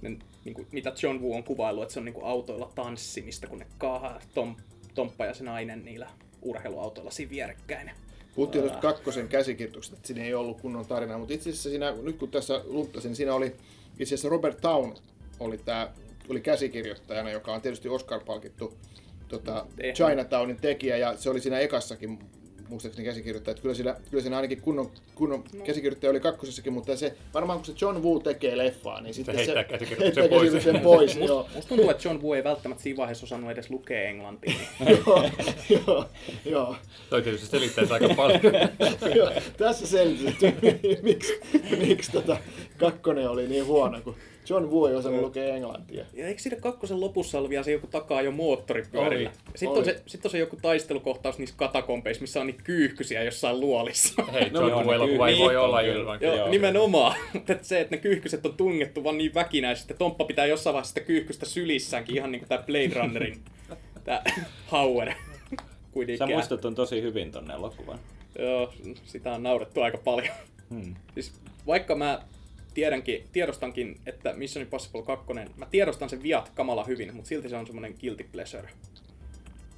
ne, 0.02 0.18
niin 0.46 0.54
kuin, 0.54 0.68
mitä 0.72 0.94
John 1.04 1.22
Woo 1.22 1.36
on 1.36 1.44
kuvaillut, 1.44 1.84
että 1.84 1.94
se 1.94 2.00
on 2.00 2.06
niin 2.06 2.14
kuin 2.14 2.26
autoilla 2.26 2.72
tanssimista, 2.76 3.48
kun 3.48 3.60
ne 3.60 3.66
kaahaa 3.78 4.22
Tom, 4.34 4.56
Tomppa 4.96 5.26
ja 5.26 5.34
se 5.34 5.44
nainen 5.44 5.86
niillä 5.86 6.10
urheiluautoilla 6.42 7.12
siinä 7.12 7.30
vierekkäin. 7.30 7.92
Puhuttiin 8.36 8.64
tuosta 8.64 8.80
kakkosen 8.80 9.28
käsikirjoituksesta, 9.28 9.96
että 9.96 10.08
siinä 10.08 10.24
ei 10.24 10.34
ollut 10.34 10.62
kunnon 10.62 10.86
tarinaa, 10.86 11.18
mutta 11.18 11.34
itse 11.34 11.50
asiassa 11.50 11.70
siinä, 11.70 11.92
nyt 12.02 12.18
kun 12.18 12.32
tässä 12.32 12.62
lunttasin, 12.66 13.16
siinä 13.16 13.34
oli 13.34 13.46
itse 14.00 14.04
asiassa 14.04 14.30
Robert 14.30 14.62
Town 14.62 14.96
oli, 15.40 15.58
tää, 15.58 15.94
oli 16.30 16.42
käsikirjoittajana, 16.42 17.32
joka 17.32 17.54
on 17.54 17.62
tietysti 17.62 17.90
Oscar-palkittu 17.90 18.78
tota. 19.28 19.66
Chinatownin 19.94 20.58
tekijä, 20.58 20.98
ja 20.98 21.18
se 21.18 21.30
oli 21.30 21.42
siinä 21.42 21.60
ekassakin 21.60 22.20
muistaakseni 22.70 23.06
käsikirjoittaja, 23.08 23.52
että 23.52 23.62
kyllä 23.62 23.76
siinä, 23.76 23.96
kyllä 24.10 24.22
siinä 24.22 24.36
ainakin 24.36 24.62
kunnon, 24.62 24.92
kunnon 25.16 25.44
no. 25.54 25.66
käsikirjoittaja 25.66 26.10
oli 26.10 26.20
kakkosessakin, 26.20 26.74
mutta 26.74 26.98
se, 26.98 27.16
varmaan 27.34 27.60
kun 27.60 27.66
se 27.66 27.74
John 27.82 28.04
Woo 28.04 28.20
tekee 28.20 28.58
leffaa, 28.58 29.02
niin 29.02 29.14
sitten 29.14 29.36
heittää 29.36 29.64
se 29.64 29.70
käsikirjoituksen 29.70 30.24
heittää 30.24 30.40
pois. 30.40 30.52
käsikirjoituksen 30.52 30.82
pois. 30.82 31.30
joo. 31.30 31.50
Musta 31.56 31.70
tuntuu, 31.70 31.90
että 31.90 32.08
John 32.08 32.24
Woo 32.24 32.36
ei 32.36 32.44
välttämättä 32.44 32.84
siinä 32.84 32.98
vaiheessa 32.98 33.26
osannut 33.26 33.52
edes 33.52 33.70
lukea 33.70 34.02
englantia. 34.02 34.54
joo, 35.06 35.30
joo, 35.70 36.06
joo. 36.46 36.76
Toi 37.10 37.22
tietysti 37.22 37.48
selittäisi 37.48 37.94
aika 37.94 38.10
paljon. 38.16 38.42
Joo, 39.16 39.32
tässä 39.58 39.88
selitys, 39.88 40.26
että 40.28 40.54
miksi, 41.02 41.40
miksi 41.88 42.12
tota 42.12 42.38
kakkonen 42.78 43.30
oli 43.30 43.48
niin 43.48 43.66
huono, 43.66 44.02
kun 44.02 44.16
John 44.50 44.72
Woo 44.72 44.88
ei 44.88 44.96
osannut 44.96 45.22
lukea 45.22 45.56
englantia. 45.56 46.06
Ja 46.14 46.28
eikö 46.28 46.42
siinä 46.42 46.58
kakkosen 46.60 47.00
lopussa 47.00 47.38
ollut 47.38 47.50
vielä 47.50 47.64
se 47.64 47.72
joku 47.72 47.88
takaa 47.88 48.22
jo 48.22 48.32
moottoripyörillä? 48.32 49.30
Oli, 49.30 49.38
Sitten 49.56 49.70
oli. 49.70 49.80
on, 49.80 49.86
se, 49.86 50.02
sit 50.06 50.26
on 50.26 50.32
se 50.32 50.38
joku 50.40 50.58
taistelukohtaus 50.62 51.38
niissä 51.38 51.56
katakompeissa, 51.58 52.22
missä 52.22 52.42
on 52.42 52.48
niitä 52.48 52.64
kyyhkysiä 52.64 53.24
jossain 53.24 53.60
luolissa. 53.60 54.24
Hei, 54.34 54.50
No, 54.50 54.70
John 54.70 54.86
Woo-elokuva 54.86 55.28
ei 55.28 55.40
voi 55.40 55.56
olla 55.56 55.78
on 55.78 55.86
ilman. 55.86 56.20
Joo, 56.22 56.36
Joo. 56.36 56.50
nimenomaan. 56.50 57.16
Mutta 57.34 57.54
se, 57.62 57.82
että 57.82 57.96
ne 57.96 58.02
kyyhkyset 58.02 58.46
on 58.46 58.54
tungettu 58.54 59.04
vaan 59.04 59.18
niin 59.18 59.34
väkinäisesti, 59.34 59.94
että 59.94 60.00
Tomppa 60.00 60.26
pitää 60.26 60.46
jossain 60.46 60.74
vaiheessa 60.74 60.94
sitä 60.94 61.06
kyyhkystä 61.08 61.46
sylissäänkin, 61.46 62.16
ihan 62.16 62.32
niin 62.32 62.40
kuin 62.40 62.50
tämä 62.50 62.64
Blade 62.64 62.92
Runnerin 62.96 63.40
tää 64.04 64.24
Hauer. 64.68 65.14
Sä 66.18 66.28
muistat 66.28 66.62
ton 66.62 66.76
tosi 66.76 67.02
hyvin 67.02 67.32
ton 67.32 67.52
elokuvan. 67.52 68.00
Joo, 68.40 68.74
sitä 69.04 69.34
on 69.34 69.44
naurettu 69.44 69.82
aika 69.82 69.98
paljon. 69.98 70.34
Hmm. 70.70 70.96
Siis 71.14 71.34
vaikka 71.68 71.96
mä 71.96 72.20
tiedänkin, 72.80 73.28
tiedostankin, 73.32 74.00
että 74.06 74.34
Mission 74.34 74.64
Impossible 74.64 75.04
2, 75.04 75.26
mä 75.58 75.66
tiedostan 75.66 76.10
sen 76.10 76.24
viat 76.24 76.50
kamala 76.50 76.84
hyvin, 76.84 77.16
mutta 77.16 77.28
silti 77.28 77.50
se 77.50 77.56
on 77.56 77.66
semmoinen 77.66 77.96
guilty 78.00 78.24
pleasure. 78.32 78.70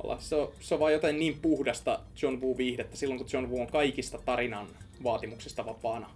Olla, 0.03 0.19
se, 0.19 0.35
on, 0.35 0.51
se 0.59 0.73
on 0.73 0.79
vaan 0.79 0.93
jotain 0.93 1.19
niin 1.19 1.39
puhdasta 1.41 1.99
John 2.21 2.41
Woo 2.41 2.57
viihdettä 2.57 2.97
silloin, 2.97 3.17
kun 3.19 3.29
John 3.33 3.49
Woo 3.49 3.61
on 3.61 3.71
kaikista 3.71 4.19
tarinan 4.25 4.67
vaatimuksista 5.03 5.65
vapaana. 5.65 6.09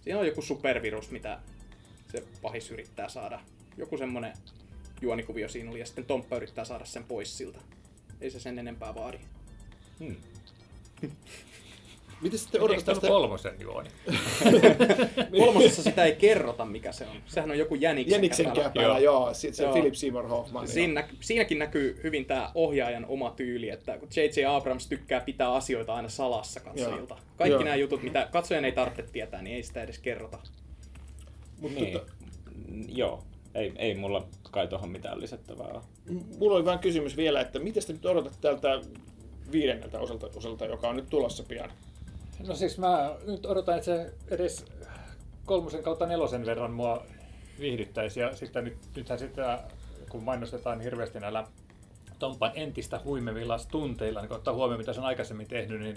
Siinä 0.00 0.18
on 0.18 0.26
joku 0.26 0.42
supervirus, 0.42 1.10
mitä 1.10 1.38
se 2.12 2.24
pahis 2.42 2.70
yrittää 2.70 3.08
saada. 3.08 3.40
Joku 3.76 3.98
semmonen 3.98 4.32
juonikuvio 5.00 5.48
siinä 5.48 5.70
oli, 5.70 5.78
ja 5.78 5.86
sitten 5.86 6.04
Tomppa 6.04 6.36
yrittää 6.36 6.64
saada 6.64 6.84
sen 6.84 7.04
pois 7.04 7.38
siltä. 7.38 7.58
Ei 8.20 8.30
se 8.30 8.40
sen 8.40 8.58
enempää 8.58 8.94
vaadi. 8.94 9.18
Hmm. 10.00 10.16
Miten 12.22 12.38
sitten 12.38 12.60
tämä 12.60 12.76
tästä? 12.84 13.06
kolmosen 13.08 13.54
juoni? 13.60 13.88
Kolmosessa 15.38 15.82
sitä 15.82 16.04
ei 16.04 16.16
kerrota, 16.16 16.64
mikä 16.64 16.92
se 16.92 17.04
on. 17.06 17.16
Sehän 17.26 17.50
on 17.50 17.58
joku 17.58 17.74
jäniksen, 17.74 18.12
Jäniksen 18.16 18.46
käpälä. 18.46 18.64
käpälä, 18.64 18.84
joo. 18.84 18.98
joo. 18.98 19.34
Se, 19.34 19.52
se 19.52 19.62
Joo. 19.62 19.72
Philip 19.72 19.94
Seymour 19.94 20.28
Hoffman. 20.28 20.62
joo. 20.64 20.72
Siinä, 20.72 21.00
näky- 21.02 21.16
siinäkin 21.20 21.58
näkyy 21.58 22.00
hyvin 22.04 22.24
tämä 22.24 22.50
ohjaajan 22.54 23.06
oma 23.08 23.30
tyyli, 23.30 23.70
että 23.70 23.98
kun 23.98 24.08
J.J. 24.16 24.44
Abrams 24.48 24.86
tykkää 24.86 25.20
pitää 25.20 25.52
asioita 25.52 25.94
aina 25.94 26.08
salassa 26.08 26.60
katsojilta. 26.60 27.14
Joo. 27.14 27.24
Kaikki 27.36 27.52
Joo. 27.52 27.62
nämä 27.64 27.76
jutut, 27.76 28.02
mitä 28.02 28.28
katsojan 28.32 28.64
ei 28.64 28.72
tarvitse 28.72 29.12
tietää, 29.12 29.42
niin 29.42 29.56
ei 29.56 29.62
sitä 29.62 29.82
edes 29.82 29.98
kerrota. 29.98 30.38
Mut 31.60 31.72
Niin. 31.74 31.92
tota, 31.92 32.12
Mm, 32.68 32.84
Joo. 32.88 33.22
Ei, 33.54 33.72
ei 33.76 33.94
mulla 33.94 34.26
kai 34.50 34.68
tuohon 34.68 34.88
mitään 34.90 35.20
lisättävää 35.20 35.80
mulla 36.38 36.56
oli 36.56 36.64
vähän 36.64 36.78
kysymys 36.78 37.16
vielä, 37.16 37.40
että 37.40 37.58
miten 37.58 37.82
te 37.86 37.92
nyt 37.92 38.06
odotat 38.06 38.38
tältä 38.40 38.80
viidenneltä 39.52 40.00
osalta, 40.00 40.26
osalta, 40.36 40.66
joka 40.66 40.88
on 40.88 40.96
nyt 40.96 41.08
tulossa 41.08 41.42
pian? 41.48 41.70
No 42.46 42.54
siis 42.54 42.78
mä 42.78 43.16
nyt 43.26 43.46
odotan, 43.46 43.74
että 43.74 43.84
se 43.84 44.12
edes 44.28 44.64
kolmosen 45.44 45.82
kautta 45.82 46.06
nelosen 46.06 46.46
verran 46.46 46.72
mua 46.72 47.02
viihdyttäisi. 47.60 48.20
Ja 48.20 48.36
sitten 48.36 48.64
nyt, 48.64 48.76
nythän 48.96 49.18
sitä, 49.18 49.62
kun 50.10 50.24
mainostetaan 50.24 50.80
hirveästi 50.80 51.20
näillä 51.20 51.46
Tompan 52.18 52.52
entistä 52.54 53.00
huimevilla 53.04 53.56
tunteilla, 53.70 54.20
niin 54.20 54.28
kun 54.28 54.36
ottaa 54.36 54.54
huomioon, 54.54 54.80
mitä 54.80 54.92
se 54.92 55.00
on 55.00 55.06
aikaisemmin 55.06 55.48
tehnyt, 55.48 55.80
niin 55.80 55.96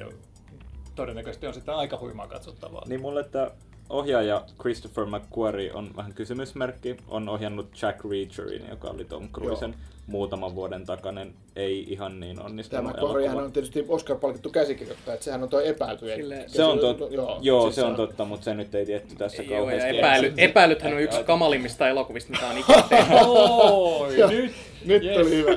todennäköisesti 0.95 1.47
on 1.47 1.53
sitten 1.53 1.75
aika 1.75 1.97
huimaa 1.97 2.27
katsottavaa. 2.27 2.83
Niin 2.87 3.01
mulle 3.01 3.19
että 3.19 3.51
ohjaaja 3.89 4.45
Christopher 4.61 5.05
McQuarrie 5.05 5.73
on 5.73 5.89
vähän 5.95 6.13
kysymysmerkki. 6.13 6.97
On 7.07 7.29
ohjannut 7.29 7.81
Jack 7.81 8.05
Reacherin, 8.05 8.69
joka 8.69 8.87
oli 8.87 9.05
Tom 9.05 9.29
Cruisen 9.29 9.71
Joo. 9.71 9.92
Muutaman 10.07 10.55
vuoden 10.55 10.85
takainen. 10.85 11.33
Ei 11.55 11.85
ihan 11.89 12.19
niin 12.19 12.41
onnistunut 12.41 12.95
Tämä 12.95 12.99
elokuva. 13.07 13.43
on 13.43 13.51
tietysti 13.51 13.85
Oscar-palkittu 13.87 14.49
käsikirjoittaja, 14.49 15.13
että 15.13 15.23
sehän 15.23 15.43
on 15.43 15.49
tuo 15.49 15.59
epäilty. 15.59 16.05
Sille- 16.15 16.43
Se 16.47 16.63
on, 16.63 16.79
tot... 16.79 17.11
Joo, 17.11 17.39
joo, 17.41 17.61
siis 17.63 17.75
se 17.75 17.83
on 17.83 17.95
totta, 17.95 18.25
mutta 18.25 18.43
se 18.43 18.53
nyt 18.53 18.75
ei 18.75 18.85
tietty 18.85 19.15
tässä 19.15 19.43
Joo, 19.43 19.53
ja 19.53 19.59
kauheasti. 19.59 19.97
epäily, 19.97 20.33
epäilythän 20.37 20.93
on 20.93 20.99
yksi 21.01 21.23
kamalimmista 21.23 21.87
elokuvista, 21.89 22.31
mitä 22.31 22.47
on 22.49 22.57
ikinä 22.57 22.81
tehty. 22.89 23.13
Oi, 23.25 24.17
nyt! 24.29 24.51
Nyt 24.85 25.03
Yes. 25.03 25.17
oli 25.17 25.29
hyvä. 25.29 25.51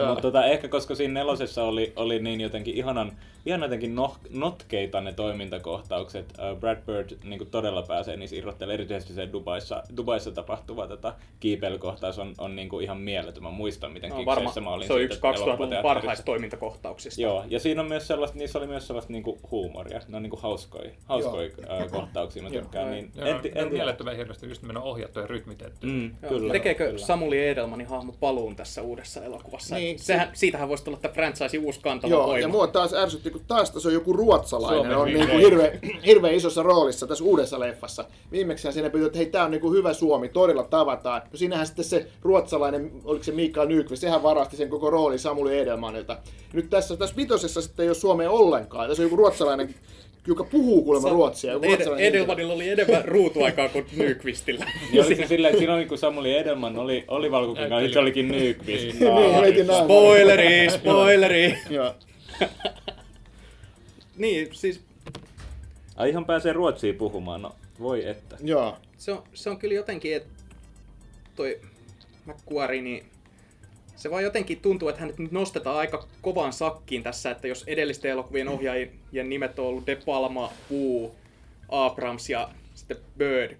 Mutta 0.08 0.22
tota, 0.22 0.44
ehkä 0.44 0.68
koska 0.68 0.94
siinä 0.94 1.14
nelosessa 1.14 1.64
oli, 1.64 1.92
oli 1.96 2.18
niin 2.18 2.40
jotenkin 2.40 2.74
ihanan, 2.74 3.12
ihan 3.46 3.62
jotenkin 3.62 3.94
noh, 3.94 4.18
notkeita 4.30 5.00
ne 5.00 5.12
toimintakohtaukset. 5.12 6.26
Uh, 6.52 6.58
Brad 6.60 6.78
Bird 6.86 7.10
niin 7.24 7.46
todella 7.50 7.82
pääsee 7.82 8.16
niissä 8.16 8.36
irrottelemaan, 8.36 8.74
erityisesti 8.74 9.12
se 9.14 9.28
Dubaissa, 9.32 9.82
Dubaissa 9.96 10.30
tapahtuva 10.30 10.86
tota, 10.86 11.14
kiipeilykohtaus 11.40 12.18
on, 12.18 12.34
on 12.38 12.56
niin 12.56 12.68
kuin 12.68 12.84
ihan 12.84 12.98
mieletön. 13.00 13.42
Mä 13.42 13.50
muistan, 13.50 13.92
miten 13.92 14.10
No, 14.10 14.18
no, 14.18 14.24
varmaan 14.26 14.54
mä 14.64 14.70
olin 14.70 14.86
se 14.86 14.92
on 14.92 15.02
yksi 15.02 15.18
2000-luvun 15.18 15.32
elokuvateatterissa. 15.36 15.82
parhaista 15.82 16.24
toimintakohtauksista. 16.24 17.22
Joo, 17.22 17.44
ja 17.48 17.58
siinä 17.60 17.80
on 17.80 17.88
myös 17.88 18.06
sellaista, 18.06 18.38
niissä 18.38 18.58
oli 18.58 18.66
myös 18.66 18.86
sellaista 18.86 19.12
niinku 19.12 19.38
huumoria. 19.50 20.00
Ne 20.08 20.16
on 20.16 20.22
niinku 20.22 20.36
hauskoja, 20.42 20.90
hauskoja 21.04 21.48
äh, 21.70 21.90
kohtauksia, 21.90 22.42
mä 22.42 22.48
Joo. 22.48 22.62
tykkään. 22.62 22.90
Niin, 22.90 23.10
Joo, 23.14 23.26
en, 23.26 23.36
en, 23.36 23.42
ti- 23.42 23.48
en 23.48 23.56
en 23.56 23.62
tiedä. 23.64 23.70
mielettömän 23.70 24.16
hienosti 24.16 24.46
just 24.48 24.62
nimenomaan 24.62 24.90
ohjattu 24.90 25.20
ja 25.20 25.26
rytmitetty. 25.26 25.86
Mm, 25.86 26.10
Joo. 26.22 26.28
kyllä, 26.32 26.52
Tekeekö 26.52 26.86
kyllä. 26.86 26.98
Samuli 26.98 27.48
Edelmanin 27.48 27.86
hahmo 27.86 28.12
paluun 28.22 28.56
tässä 28.56 28.82
uudessa 28.82 29.24
elokuvassa? 29.24 29.74
Niin, 29.74 29.98
Sehän, 29.98 30.30
siitähän 30.32 30.68
voisi 30.68 30.84
tulla 30.84 30.98
tämä 30.98 31.14
franchise 31.14 31.58
uusi 31.58 31.80
kantava 31.80 32.10
Joo, 32.10 32.26
voima. 32.26 32.38
ja 32.38 32.48
mua 32.48 32.66
taas 32.66 32.94
ärsytti, 32.94 33.30
kun 33.30 33.40
taas 33.48 33.70
tässä 33.70 33.88
on 33.88 33.94
joku 33.94 34.12
ruotsalainen, 34.12 34.78
Suomen 34.80 34.96
on 34.96 35.06
niin 35.06 35.16
kuin 35.18 35.28
remake. 35.28 35.44
hirveän, 35.44 36.02
hirveän 36.06 36.34
isossa 36.34 36.62
roolissa 36.62 37.06
tässä 37.06 37.24
uudessa 37.24 37.60
leffassa. 37.60 38.04
Viimeksi 38.32 38.72
siinä 38.72 38.90
pyytää, 38.90 39.06
että 39.06 39.18
hei, 39.18 39.26
tää 39.26 39.44
on 39.44 39.50
niin 39.50 39.60
kuin 39.60 39.74
hyvä 39.74 39.92
Suomi, 39.92 40.28
todella 40.28 40.62
tavataan. 40.62 41.22
No 41.32 41.36
siinähän 41.36 41.66
sitten 41.66 41.84
se 41.84 42.06
ruotsalainen, 42.22 42.92
oliko 43.04 43.24
se 43.24 43.32
Mikael 43.32 43.68
Nyqvist, 43.68 44.00
sehän 44.00 44.22
varasti 44.22 44.56
sen 44.56 44.68
koko 44.68 44.90
roolin 44.90 45.18
Samuli 45.18 45.58
Edelmanilta. 45.58 46.18
Nyt 46.52 46.70
tässä, 46.70 46.96
tässä 46.96 47.16
vitosessa 47.16 47.62
sitten 47.62 47.84
ei 47.84 47.88
ole 47.88 47.94
Suomea 47.96 48.30
ollenkaan. 48.30 48.88
Tässä 48.88 49.02
on 49.02 49.06
joku 49.06 49.16
ruotsalainen, 49.16 49.74
joka 50.26 50.44
puhuu 50.44 50.82
kuulemma 50.84 51.08
ruotsia. 51.08 51.52
Joku 51.52 51.66
Ed-. 51.66 51.98
Edelmanilla 51.98 52.52
oli 52.52 52.68
enemmän 52.68 53.04
ruutuaikaa 53.04 53.68
kuin 53.68 53.86
Nyqvistillä. 53.96 54.66
Niin 54.92 55.04
oliko 55.06 55.22
se 55.22 55.28
silleen, 55.28 55.50
että 55.50 55.58
siinä 55.58 55.74
oli 55.74 55.86
kun 55.86 55.98
Samuli 55.98 56.36
Edelman 56.36 56.78
oli, 56.78 57.04
oli 57.08 57.30
valkokankaan, 57.30 57.82
niin 57.82 57.92
se 57.92 57.98
olikin 57.98 58.28
Nyqvist. 58.28 58.84
Niin. 58.84 58.98
Niin, 58.98 59.14
naamari. 59.14 59.42
heitin 59.42 59.66
naamari. 59.66 59.84
Spoileri, 59.84 60.70
spoileri! 60.70 61.58
Joo. 61.70 61.94
niin, 64.16 64.48
siis 64.52 64.80
Ai 65.96 66.10
ihan 66.10 66.24
pääsee 66.24 66.52
ruotsiin 66.52 66.94
puhumaan, 66.94 67.42
no 67.42 67.54
voi 67.80 68.08
että. 68.08 68.36
Joo. 68.40 68.78
se 68.98 69.12
on, 69.12 69.22
se 69.34 69.50
on 69.50 69.58
kyllä 69.58 69.74
jotenkin, 69.74 70.16
että 70.16 70.28
toi 71.36 71.60
McQuarrie, 72.26 72.82
niin 72.82 73.04
se 74.02 74.10
vaan 74.10 74.22
jotenkin 74.22 74.60
tuntuu, 74.60 74.88
että 74.88 75.00
hänet 75.00 75.18
nyt 75.18 75.32
nostetaan 75.32 75.76
aika 75.76 76.08
kovaan 76.22 76.52
sakkiin 76.52 77.02
tässä, 77.02 77.30
että 77.30 77.48
jos 77.48 77.64
edellisten 77.66 78.10
elokuvien 78.10 78.48
ohjaajien 78.48 79.28
nimet 79.28 79.58
on 79.58 79.66
ollut 79.66 79.86
De 79.86 79.96
Palma, 79.96 80.52
Wu, 80.70 81.14
Abrams 81.68 82.30
ja 82.30 82.48
sitten 82.74 82.96
Bird, 83.18 83.56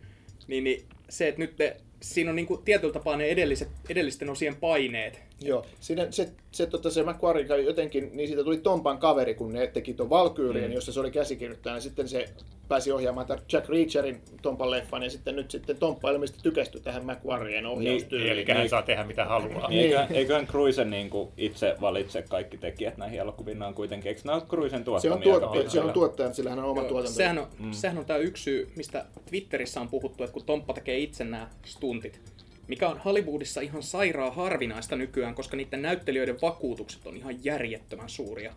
niin, 0.47 0.65
niin 0.65 0.85
se, 1.09 1.29
että 1.29 1.39
nyt 1.39 1.59
ne, 1.59 1.77
siinä 2.01 2.31
on 2.31 2.37
niinku 2.37 2.57
tietyllä 2.57 2.93
tapaa 2.93 3.17
ne 3.17 3.25
edelliset, 3.25 3.69
edellisten 3.89 4.31
osien 4.31 4.57
paineet. 4.57 5.21
Joo, 5.45 5.67
siinä 5.81 6.07
se, 6.11 6.33
se, 6.53 6.67
tota, 6.67 6.91
se 6.91 7.03
McQuarrie 7.03 7.45
kävi 7.45 7.65
jotenkin, 7.65 8.11
niin 8.13 8.29
siitä 8.29 8.45
tuli 8.45 8.59
Tompan 8.59 8.99
kaveri, 8.99 9.35
kun 9.35 9.53
ne 9.53 9.67
teki 9.67 9.95
tuon 9.95 10.11
Valkyrien, 10.11 10.71
mm. 10.71 10.75
jossa 10.75 10.93
se 10.93 11.01
oli 11.01 11.11
käsikirjoittajana. 11.11 11.81
Sitten 11.81 12.09
se 12.09 12.29
pääsi 12.69 12.93
ohjaamaan 12.93 13.27
tämän 13.27 13.45
Jack 13.53 13.69
Reacherin 13.69 14.21
Tompan 14.43 14.71
leffan, 14.71 15.03
ja 15.03 15.11
sitten 15.11 15.37
nyt 15.37 15.51
sitten 15.51 15.77
Tomppa 15.77 16.11
ilmeisesti 16.11 16.43
tykästyi 16.43 16.81
tähän 16.81 17.07
McQuarrien 17.07 17.65
Niin, 17.65 17.67
ohjaustyyliin. 17.67 18.33
eli 18.33 18.45
hän 18.49 18.69
saa 18.69 18.83
tehdä 18.83 19.05
mitä 19.05 19.25
haluaa. 19.25 19.69
Niin, 19.69 19.83
eiköhän, 19.83 20.13
eiköhän 20.13 20.47
Cruisen 20.47 20.91
niin 20.91 21.11
kuin 21.11 21.29
itse 21.37 21.77
valitse 21.81 22.23
kaikki 22.23 22.59
tekijät 22.59 22.97
näihin 22.97 23.23
on 23.67 23.75
kuitenkin, 23.75 24.09
eikö 24.09 24.21
nämä 24.25 24.37
ole 24.37 24.45
Cruisen 24.49 24.79
se 24.81 24.85
tuottamia? 24.85 25.15
on, 25.15 25.35
aika 25.35 25.47
tuottaja, 25.47 25.71
se 25.71 25.81
on 25.81 25.93
tuottaja, 25.93 26.33
sillä 26.33 26.51
hän 26.51 26.59
on 26.59 26.65
oma 26.65 26.81
Joo, 26.81 26.89
tuotanto. 26.89 27.17
Sehän 27.17 27.39
on, 27.39 27.47
mm. 27.59 27.73
sehän 27.73 27.99
on 27.99 28.05
tämä 28.05 28.19
yksi 28.19 28.43
syy, 28.43 28.73
mistä 28.77 29.05
Twitterissä 29.31 29.81
on 29.81 29.89
puhuttu, 29.89 30.25
että 30.25 30.35
kun 30.35 30.45
Tomppa 30.45 30.73
tekee 30.73 30.99
itse 30.99 31.25
nämä 31.25 31.49
stuntit, 31.65 32.21
mikä 32.69 32.89
on 32.89 32.99
Hollywoodissa 32.99 33.61
ihan 33.61 33.83
sairaan 33.83 34.35
harvinaista 34.35 34.97
nykyään, 34.97 35.35
koska 35.35 35.57
niiden 35.57 35.83
näyttelijöiden 35.83 36.41
vakuutukset 36.43 37.07
on 37.07 37.17
ihan 37.17 37.45
järjettömän 37.45 38.09
suuria. 38.09 38.55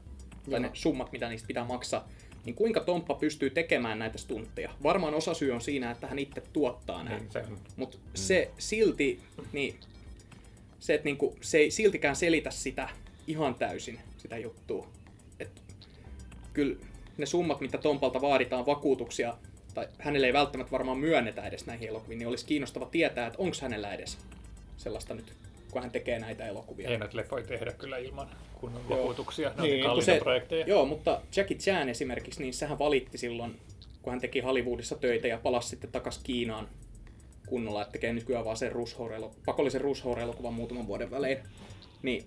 Tai 0.51 0.59
ne 0.59 0.69
summat, 0.73 1.11
mitä 1.11 1.29
niistä 1.29 1.47
pitää 1.47 1.65
maksaa. 1.65 2.09
Niin 2.45 2.55
kuinka 2.55 2.79
Tomppa 2.79 3.13
pystyy 3.15 3.49
tekemään 3.49 3.99
näitä 3.99 4.17
stuntteja? 4.17 4.71
Varmaan 4.83 5.13
osa 5.13 5.33
syy 5.33 5.51
on 5.51 5.61
siinä, 5.61 5.91
että 5.91 6.07
hän 6.07 6.19
itse 6.19 6.41
tuottaa 6.53 7.03
nämä. 7.03 7.17
Niin, 7.17 7.31
se, 7.31 7.43
Mutta 7.75 7.97
se 8.13 8.51
silti, 8.57 9.19
niin, 9.53 9.75
se, 10.79 10.93
että 10.93 11.05
niinku, 11.05 11.35
se 11.41 11.57
ei 11.57 11.71
siltikään 11.71 12.15
selitä 12.15 12.51
sitä 12.51 12.89
ihan 13.27 13.55
täysin, 13.55 13.99
sitä 14.17 14.37
juttua. 14.37 14.87
Et, 15.39 15.61
kyllä 16.53 16.75
ne 17.17 17.25
summat, 17.25 17.61
mitä 17.61 17.77
Tompalta 17.77 18.21
vaaditaan 18.21 18.65
vakuutuksia, 18.65 19.37
tai 19.75 19.87
hänelle 19.99 20.27
ei 20.27 20.33
välttämättä 20.33 20.71
varmaan 20.71 20.97
myönnetä 20.97 21.47
edes 21.47 21.65
näihin 21.65 21.89
elokuviin, 21.89 22.19
niin 22.19 22.27
olisi 22.27 22.45
kiinnostava 22.45 22.85
tietää, 22.85 23.27
että 23.27 23.39
onko 23.41 23.55
hänellä 23.61 23.93
edes 23.93 24.17
sellaista 24.77 25.13
nyt, 25.13 25.33
kun 25.71 25.81
hän 25.81 25.91
tekee 25.91 26.19
näitä 26.19 26.47
elokuvia. 26.47 26.89
ei 26.89 26.97
näitä 26.97 27.17
leffoja 27.17 27.45
tehdä 27.45 27.71
kyllä 27.71 27.97
ilman 27.97 28.29
kunnon 28.53 28.83
Joo. 28.89 28.99
vakuutuksia. 28.99 29.51
Ne 29.57 29.63
Niin, 29.63 29.83
kalliita 29.83 30.15
projekteja. 30.19 30.65
Joo, 30.67 30.85
mutta 30.85 31.21
Jackie 31.35 31.57
Chan 31.57 31.89
esimerkiksi, 31.89 32.41
niin 32.41 32.53
sehän 32.53 32.79
valitti 32.79 33.17
silloin, 33.17 33.59
kun 34.01 34.11
hän 34.11 34.21
teki 34.21 34.39
Hollywoodissa 34.39 34.95
töitä 34.95 35.27
ja 35.27 35.37
palasi 35.37 35.69
sitten 35.69 35.91
takaisin 35.91 36.23
Kiinaan 36.23 36.67
kunnolla, 37.47 37.81
että 37.81 37.91
tekee 37.91 38.13
nykyään 38.13 38.45
vaan 38.45 38.57
sen 38.57 38.71
pakollisen 39.45 39.81
Rushore-elokuvan 39.81 40.53
muutaman 40.53 40.87
vuoden 40.87 41.11
välein. 41.11 41.37
Niin 42.01 42.25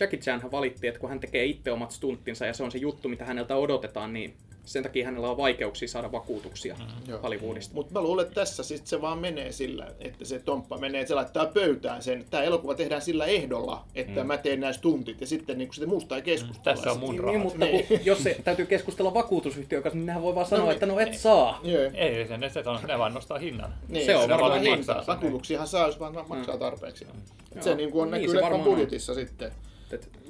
Jackie 0.00 0.18
Chan 0.18 0.52
valitti, 0.52 0.86
että 0.86 1.00
kun 1.00 1.08
hän 1.08 1.20
tekee 1.20 1.44
itse 1.44 1.72
omat 1.72 1.90
stunttinsa 1.90 2.46
ja 2.46 2.54
se 2.54 2.62
on 2.62 2.72
se 2.72 2.78
juttu, 2.78 3.08
mitä 3.08 3.24
häneltä 3.24 3.56
odotetaan, 3.56 4.12
niin 4.12 4.34
sen 4.64 4.82
takia 4.82 5.04
hänellä 5.04 5.30
on 5.30 5.36
vaikeuksia 5.36 5.88
saada 5.88 6.12
vakuutuksia 6.12 6.76
Joo. 7.08 7.20
Hollywoodista. 7.22 7.74
Mutta 7.74 7.92
mä 7.92 8.02
luulen, 8.02 8.22
että 8.22 8.34
tässä 8.34 8.62
sit 8.62 8.86
se 8.86 9.00
vaan 9.00 9.18
menee 9.18 9.52
sillä, 9.52 9.86
että 10.00 10.24
se 10.24 10.38
Tomppa 10.38 10.78
menee, 10.78 11.00
että 11.00 11.08
se 11.08 11.14
laittaa 11.14 11.46
pöytään 11.46 12.02
sen. 12.02 12.24
Tämä 12.30 12.42
elokuva 12.42 12.74
tehdään 12.74 13.02
sillä 13.02 13.26
ehdolla, 13.26 13.84
että 13.94 14.20
mm. 14.20 14.26
mä 14.26 14.38
teen 14.38 14.60
nämä 14.60 14.72
stuntit 14.72 15.20
ja 15.20 15.26
sitten 15.26 15.58
niin 15.58 15.72
sitten 15.72 15.88
muusta 15.88 16.16
ei 16.16 16.22
keskustella. 16.22 16.76
Tässä 16.76 16.92
on 16.92 17.00
mun 17.00 17.16
Niin, 17.16 17.40
mutta 17.40 17.66
kun, 17.66 17.98
jos 18.04 18.22
se 18.22 18.36
täytyy 18.44 18.66
keskustella 18.66 19.14
vakuutusyhtiön 19.14 19.82
kanssa, 19.82 19.96
niin 19.96 20.06
nehän 20.06 20.22
voi 20.22 20.34
vaan 20.34 20.46
sanoa, 20.46 20.64
niin, 20.64 20.72
että 20.72 20.86
no 20.86 21.00
et 21.00 21.14
saa. 21.14 21.60
Joo. 21.62 21.90
Ei, 21.94 22.28
se, 22.28 22.36
ne, 22.36 22.50
se 22.50 22.62
on, 22.66 22.78
ne 22.88 22.98
vaan 22.98 23.14
nostaa 23.14 23.38
hinnan. 23.38 23.74
Niin, 23.88 24.06
Se 24.06 24.16
on 24.16 24.28
varmaan 24.28 24.60
niin. 24.62 24.76
maksaa. 24.76 25.04
Vakuutuksiahan 25.06 25.68
saa, 25.68 25.86
jos 25.86 26.00
vaan 26.00 26.28
maksaa 26.28 26.56
tarpeeksi. 26.56 27.06
Et 27.56 27.62
se 27.62 27.74
niin 27.74 27.90
kuin 27.90 28.02
on 28.02 28.10
Niin, 28.10 28.12
näkyy 28.12 28.28
se 28.28 28.34
leffan 28.34 28.50
varmaan 28.50 28.68
on. 28.68 28.74
budjetissa 28.74 29.14
sitten. 29.14 29.52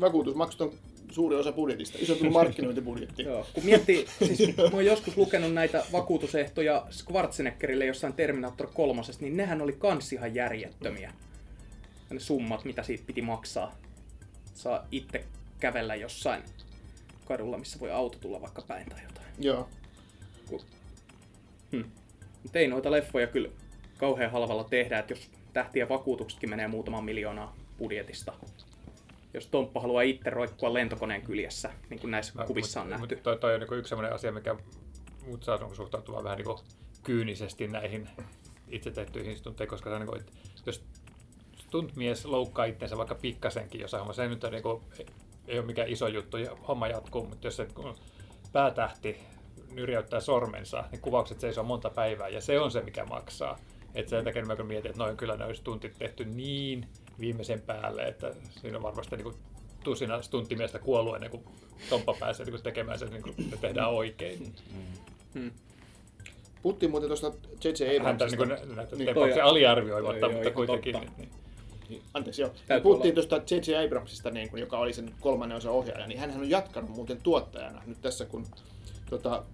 Vakuutusmaksut 0.01 0.61
on 0.61 0.73
suuri 1.13 1.37
osa 1.37 1.53
budjetista, 1.53 1.99
iso 2.01 2.15
kuin 2.15 2.33
markkinointibudjetti. 2.33 3.23
Joo, 3.29 3.47
kun 3.55 3.65
miettii, 3.65 4.07
siis 4.19 4.57
mä 4.57 4.63
oon 4.73 4.87
joskus 4.87 5.17
lukenut 5.17 5.55
näitä 5.55 5.85
vakuutusehtoja 5.93 6.87
Schwarzeneggerille 6.91 7.87
jossain 7.87 8.13
Terminator 8.13 8.69
3, 8.75 9.03
niin 9.21 9.37
nehän 9.37 9.63
oli 9.63 9.73
kans 9.73 10.13
ihan 10.13 10.35
järjettömiä. 10.35 11.13
Ne 12.11 12.21
summat, 12.21 12.65
mitä 12.65 12.83
siitä 12.83 13.05
piti 13.07 13.23
maksaa. 13.23 13.79
Saa 14.55 14.87
itse 14.91 15.25
kävellä 15.61 15.95
jossain 15.95 16.43
kadulla, 17.25 17.59
missä 17.59 17.81
voi 17.81 17.91
auto 17.91 18.19
tulla 18.19 18.41
vaikka 18.41 18.63
päin 18.63 18.89
tai 18.89 19.03
jotain. 19.03 19.27
Joo. 19.39 19.69
Mutta 22.43 22.59
ei 22.59 22.69
noita 22.69 22.91
leffoja 22.91 23.27
kyllä 23.27 23.49
kauhean 23.99 24.31
halvalla 24.31 24.65
tehdä, 24.65 24.99
että 24.99 25.13
jos 25.13 25.31
tähtien 25.53 25.89
vakuutuksetkin 25.89 26.51
menee 26.51 26.69
muutaman 26.69 27.05
miljoonaa 27.05 27.57
budjetista. 27.79 28.33
Jos 29.35 29.47
Tomppa 29.47 29.81
haluaa 29.81 30.03
itse 30.03 30.31
roikkua 30.31 30.75
lentokoneen 30.75 31.23
kyljessä, 31.23 31.71
niin 31.91 32.01
kuin 32.01 32.11
näissä 32.11 32.33
Mä- 32.35 32.45
kuvissa 32.45 32.81
on 32.81 32.87
mut- 32.87 32.91
nähty. 32.91 33.15
mut 33.15 33.23
Toi, 33.23 33.39
toi 33.39 33.55
on 33.55 33.61
niin 33.61 33.75
yksi 33.79 33.89
sellainen 33.89 34.15
asia, 34.15 34.33
mikä 34.33 34.57
mut 35.27 35.43
saa 35.43 35.57
niinku 35.57 35.75
suhtautumaan 35.75 36.25
vähän 36.25 36.39
niin 36.39 36.59
kyynisesti 37.03 37.69
näihin 37.69 38.09
itse 38.69 38.91
tehtyihin 38.91 39.37
stuntteihin, 39.37 39.71
koska 39.71 39.91
se 39.91 39.95
on, 39.95 40.01
niin 40.01 40.09
kuin, 40.11 40.23
jos 40.67 40.85
stuntmies 41.57 42.25
loukkaa 42.25 42.65
itsensä 42.65 42.97
vaikka 42.97 43.15
pikkasenkin 43.15 43.81
jossain 43.81 43.99
hommassa, 44.01 44.23
se 44.23 44.29
nyt 44.29 44.45
on, 44.45 44.53
niin 44.53 44.63
kuin, 44.63 44.83
ei 45.49 45.59
ole 45.59 45.67
mikään 45.67 45.89
iso 45.89 46.09
juttu 46.09 46.37
ja 46.37 46.57
homma 46.69 46.89
jatkuu, 46.89 47.27
mutta 47.27 47.47
jos 47.47 47.57
se 47.57 47.67
kun 47.75 47.95
päätähti 48.53 49.17
nyrjäyttää 49.71 50.21
sormensa, 50.21 50.85
niin 50.91 51.01
kuvaukset 51.01 51.41
seisoo 51.41 51.65
monta 51.65 51.91
päivää 51.91 52.29
ja 52.29 52.41
se 52.41 52.61
on 52.61 52.71
se, 52.71 52.83
mikä 52.83 53.05
maksaa. 53.05 53.59
Et 53.95 54.09
sen 54.09 54.25
takia 54.25 54.45
mä 54.45 54.55
mietin, 54.55 54.91
että 54.91 55.03
noin 55.03 55.17
kyllä 55.17 55.37
ne 55.37 55.45
olisi 55.45 55.63
tuntit 55.63 55.95
tehty 55.99 56.25
niin 56.25 56.89
viimeisen 57.23 57.61
päälle, 57.61 58.03
että 58.03 58.35
siinä 58.61 58.77
on 58.77 58.83
varmasti 58.83 59.17
niin 59.17 59.25
kuin 59.25 59.37
tusina 59.85 60.23
stunttimiestä 60.23 60.79
kuollut 60.79 61.15
ennen 61.15 61.31
kuin 61.31 61.45
Tomppa 61.91 62.15
pääsee 62.21 62.47
niin 62.47 62.53
kuin 62.53 62.63
tekemään 62.63 62.99
sen, 62.99 63.11
niin 63.11 63.23
kuin 63.23 63.35
ne 63.51 63.57
tehdään 63.57 63.91
oikein. 63.91 64.55
Puhuttiin 66.63 66.91
muuten 66.91 67.09
tuosta 67.09 67.33
J.J. 67.65 68.03
Häntä 68.03 68.25
Abramsista. 68.25 68.45
niin 68.47 68.67
kuin, 68.67 68.77
näitä 68.77 68.97
Niin. 68.97 69.15
Toi- 69.15 69.41
aliarvioimatta, 69.41 70.21
toi 70.21 70.29
mutta 70.29 70.43
ihan 70.43 70.55
kuitenkin. 70.55 70.93
totta. 70.93 71.11
Niin, 71.19 71.29
niin. 71.89 72.03
Anteeksi, 72.15 72.43
joo. 72.43 72.51
Täytyy 72.67 72.83
puhuttiin 72.83 73.15
tuosta 73.15 73.37
J.J. 73.37 73.87
Abramsista, 73.87 74.31
niin 74.31 74.51
kuin, 74.51 74.61
joka 74.61 74.79
oli 74.79 74.93
sen 74.93 75.15
kolmannen 75.21 75.59
osan 75.59 75.73
ohjaaja, 75.73 76.07
niin 76.07 76.21
hän 76.21 76.31
on 76.31 76.51
jatkanut 76.51 76.91
muuten 76.91 77.23
tuottajana 77.23 77.83
nyt 77.87 77.99
tässä, 78.03 78.25
kun 78.25 78.47
tota, 79.11 79.45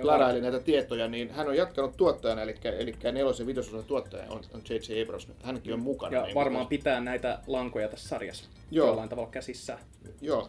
plaraili 0.00 0.40
näitä 0.40 0.60
tietoja, 0.60 1.08
niin 1.08 1.30
hän 1.30 1.48
on 1.48 1.56
jatkanut 1.56 1.96
tuottajana, 1.96 2.42
eli, 2.42 2.54
eli 2.78 2.94
nelosen 3.12 3.46
viitososan 3.46 3.84
tuottaja 3.84 4.24
on, 4.30 4.40
on 4.54 4.62
J.J. 4.70 5.02
Abrams. 5.02 5.28
Hänkin 5.42 5.72
on 5.74 5.80
mukana. 5.80 6.16
Ja 6.16 6.22
niin 6.22 6.34
varmaan 6.34 6.62
myös. 6.64 6.68
pitää 6.68 7.00
näitä 7.00 7.38
lankoja 7.46 7.88
tässä 7.88 8.08
sarjassa 8.08 8.44
Joo. 8.70 8.86
jollain 8.86 9.08
tavalla 9.08 9.30
käsissä. 9.30 9.78
Joo, 10.20 10.48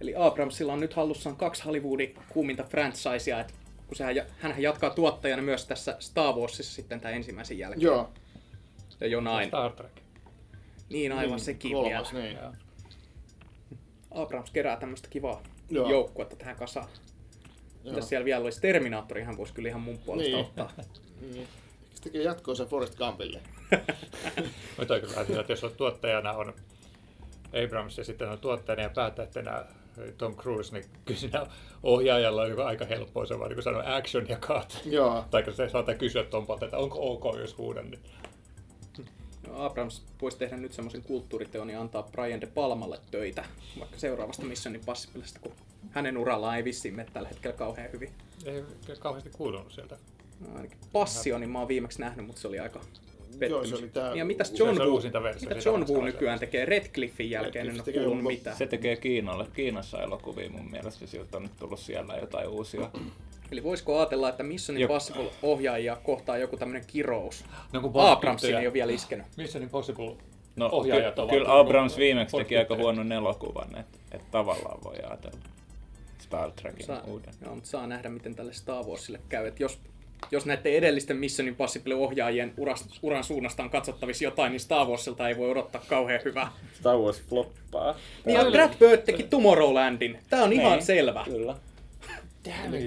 Eli 0.00 0.14
Abramsilla 0.16 0.72
on 0.72 0.80
nyt 0.80 0.94
hallussaan 0.94 1.36
kaksi 1.36 1.64
Hollywoodin 1.64 2.14
kuuminta 2.28 2.62
franchisea, 2.62 3.40
että 3.40 3.52
kun 3.86 3.96
sehän, 3.96 4.16
hän 4.38 4.54
jatkaa 4.62 4.90
tuottajana 4.90 5.42
myös 5.42 5.66
tässä 5.66 5.96
Star 5.98 6.34
Warsissa 6.34 6.74
sitten 6.74 7.00
tämän 7.00 7.16
ensimmäisen 7.16 7.58
jälkeen. 7.58 7.82
joo. 7.82 8.10
Ja 9.00 9.06
jo 9.06 9.20
näin. 9.20 9.48
Star 9.48 9.72
Trek. 9.72 9.92
Niin 10.90 11.12
aivan 11.12 11.30
Niin, 11.36 11.40
sekin 11.44 11.72
kolmas, 11.72 12.14
vielä. 12.14 12.24
Niin. 12.24 12.38
Abrams 14.10 14.50
kerää 14.50 14.76
tämmöistä 14.76 15.08
kivaa 15.08 15.42
Joo. 15.70 15.90
joukkuetta 15.90 16.36
tähän 16.36 16.56
kasaan. 16.56 16.88
Joo. 17.86 17.94
Mitäs 17.94 18.08
siellä 18.08 18.24
vielä 18.24 18.44
olisi? 18.44 18.60
Terminaattorihan 18.60 19.36
voisi 19.36 19.54
kyllä 19.54 19.68
ihan 19.68 19.80
mun 19.80 19.98
puolesta 19.98 20.32
Niin. 20.36 20.46
ottaa. 20.46 20.72
Niin. 21.32 21.48
Se 21.94 22.02
tekee 22.02 22.22
jatkoa 22.22 22.54
Forrest 22.68 22.98
Gumpille. 22.98 23.40
Mutta 24.78 24.94
on 24.94 25.00
kyllä 25.00 25.40
että 25.40 25.52
jos 25.52 25.64
on 25.64 25.72
tuottajana 25.76 26.32
on 26.32 26.54
Abrams 27.64 27.98
ja 27.98 28.04
sitten 28.04 28.28
on 28.28 28.38
tuottajana 28.38 28.82
ja 28.82 28.90
päättäjänä 28.90 29.64
Tom 30.18 30.36
Cruise, 30.36 30.72
niin 30.72 30.84
kyllä 31.04 31.20
siinä 31.20 31.46
ohjaajalla 31.82 32.42
on 32.42 32.66
aika 32.66 32.84
helppoa. 32.84 33.26
Se 33.26 33.38
vaan 33.38 33.50
niin 33.50 33.62
sanoo 33.62 33.82
action 33.86 34.28
ja 34.28 34.36
cut. 34.36 34.80
Joo. 34.84 35.24
Tai 35.30 35.54
se 35.54 35.68
saattaa 35.68 35.94
kysyä 35.94 36.24
Tompalta, 36.24 36.64
että 36.64 36.78
onko 36.78 37.12
ok, 37.12 37.38
jos 37.38 37.58
huudan. 37.58 37.90
Niin. 37.90 38.00
No, 39.46 39.64
Abrams 39.64 40.02
voisi 40.22 40.38
tehdä 40.38 40.56
nyt 40.56 40.72
semmoisen 40.72 41.02
kulttuuriteon 41.02 41.70
ja 41.70 41.80
antaa 41.80 42.02
Brian 42.02 42.40
De 42.40 42.46
Palmalle 42.46 43.00
töitä, 43.10 43.44
vaikka 43.78 43.98
seuraavasta 43.98 44.42
Mission 44.44 44.74
Impossiblesta, 44.74 45.40
kun 45.40 45.52
hänen 45.96 46.18
urallaan 46.18 46.56
ei 46.56 46.64
vissiin 46.64 46.94
mene 46.94 47.08
tällä 47.12 47.28
hetkellä 47.28 47.56
kauhean 47.56 47.92
hyvin. 47.92 48.12
Ei 48.46 48.62
kauheasti 48.98 49.30
kuulunut 49.36 49.72
sieltä. 49.72 49.96
No, 50.40 50.56
ainakin 50.56 50.78
Passionin 50.92 51.50
mä 51.50 51.58
oon 51.58 51.68
viimeksi 51.68 52.00
nähnyt, 52.00 52.26
mutta 52.26 52.40
se 52.40 52.48
oli 52.48 52.58
aika 52.58 52.80
pettymys. 53.38 53.50
Joo, 53.50 53.64
se 53.66 53.74
oli 53.76 53.88
tää- 53.88 54.14
ja 54.14 54.24
mitäs 54.24 54.52
John 54.58 54.78
Woo, 54.78 55.00
mitä 55.40 55.54
John 55.64 55.84
Woo 55.92 56.04
nykyään 56.04 56.38
tekee 56.38 56.64
Redcliffin 56.64 57.30
jälkeen, 57.30 57.66
en 57.66 57.72
Redcliffe 57.72 57.90
ole 58.00 58.04
kuullut 58.06 58.24
jonkun- 58.24 58.32
mitään. 58.32 58.56
Se 58.56 58.66
tekee 58.66 58.96
Kiinalle. 58.96 59.46
Kiinassa 59.52 60.02
elokuvia 60.02 60.50
mun 60.50 60.70
mielestä. 60.70 61.06
Siltä 61.06 61.36
on 61.36 61.42
nyt 61.42 61.56
tullut 61.58 61.78
siellä 61.80 62.16
jotain 62.16 62.48
uusia. 62.48 62.90
Eli 63.52 63.62
voisiko 63.62 63.98
ajatella, 63.98 64.28
että 64.28 64.42
Mission. 64.42 64.78
Impossible 64.78 65.30
ohjaajia 65.42 65.96
kohtaa 65.96 66.38
joku 66.38 66.56
tämmönen 66.56 66.84
kirous? 66.86 67.44
No, 67.72 67.80
kun 67.80 67.92
Abramsin 67.94 68.56
ei 68.56 68.66
ole 68.66 68.72
vielä 68.72 68.92
iskenyt. 68.92 69.26
Mission 69.36 69.62
Impossible 69.62 70.16
No, 70.56 70.68
ohjaajat 70.72 71.14
ky- 71.14 71.20
ovat 71.20 71.30
kyllä 71.30 71.58
Abrams 71.58 71.96
viimeksi 71.96 72.36
teki 72.36 72.56
aika 72.56 72.76
huonon 72.76 73.12
elokuvan, 73.12 73.76
että 73.78 73.98
et 74.12 74.30
tavallaan 74.30 74.78
voi 74.84 74.96
ajatella 74.96 75.38
Star 76.26 76.50
Trekin 76.50 76.86
Saa, 76.86 77.02
uuden. 77.06 77.34
joo, 77.44 77.54
mutta 77.54 77.70
saa 77.70 77.86
nähdä, 77.86 78.08
miten 78.08 78.34
tälle 78.34 78.52
Star 78.52 78.84
Warsille 78.84 79.20
käy. 79.28 79.46
Et 79.46 79.60
jos, 79.60 79.78
jos 80.30 80.46
näiden 80.46 80.72
edellisten 80.72 81.16
Mission 81.16 81.48
Impossible-ohjaajien 81.48 82.52
uras, 82.56 82.88
uran 83.02 83.24
suunnasta 83.24 83.62
on 83.62 83.70
katsottavissa 83.70 84.24
jotain, 84.24 84.50
niin 84.52 84.60
Star 84.60 84.86
Warsilta 84.86 85.28
ei 85.28 85.36
voi 85.36 85.50
odottaa 85.50 85.82
kauhean 85.88 86.20
hyvää. 86.24 86.52
Star 86.72 86.96
Wars 86.96 87.22
floppaa. 87.28 87.94
Niin 88.24 88.34
ja 88.38 88.50
Brad 88.50 88.74
Bird 88.78 89.02
teki 89.02 89.22
Tomorrowlandin. 89.22 90.18
Tää 90.30 90.42
on 90.44 90.52
ihan 90.52 90.72
Niin, 90.72 90.82
selvä. 90.82 91.24
Kyllä. 91.24 91.56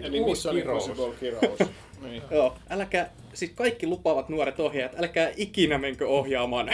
Eli 0.03 0.25
Mission 0.25 0.57
Impossible 0.57 1.13
kirous. 1.19 1.59
niin. 2.03 2.21
Joo, 2.31 2.55
älkää, 2.69 3.09
siis 3.33 3.51
kaikki 3.55 3.87
lupaavat 3.87 4.29
nuoret 4.29 4.59
ohjaajat, 4.59 4.99
älkää 4.99 5.31
ikinä 5.37 5.77
menkö 5.77 6.07
ohjaamaan 6.07 6.69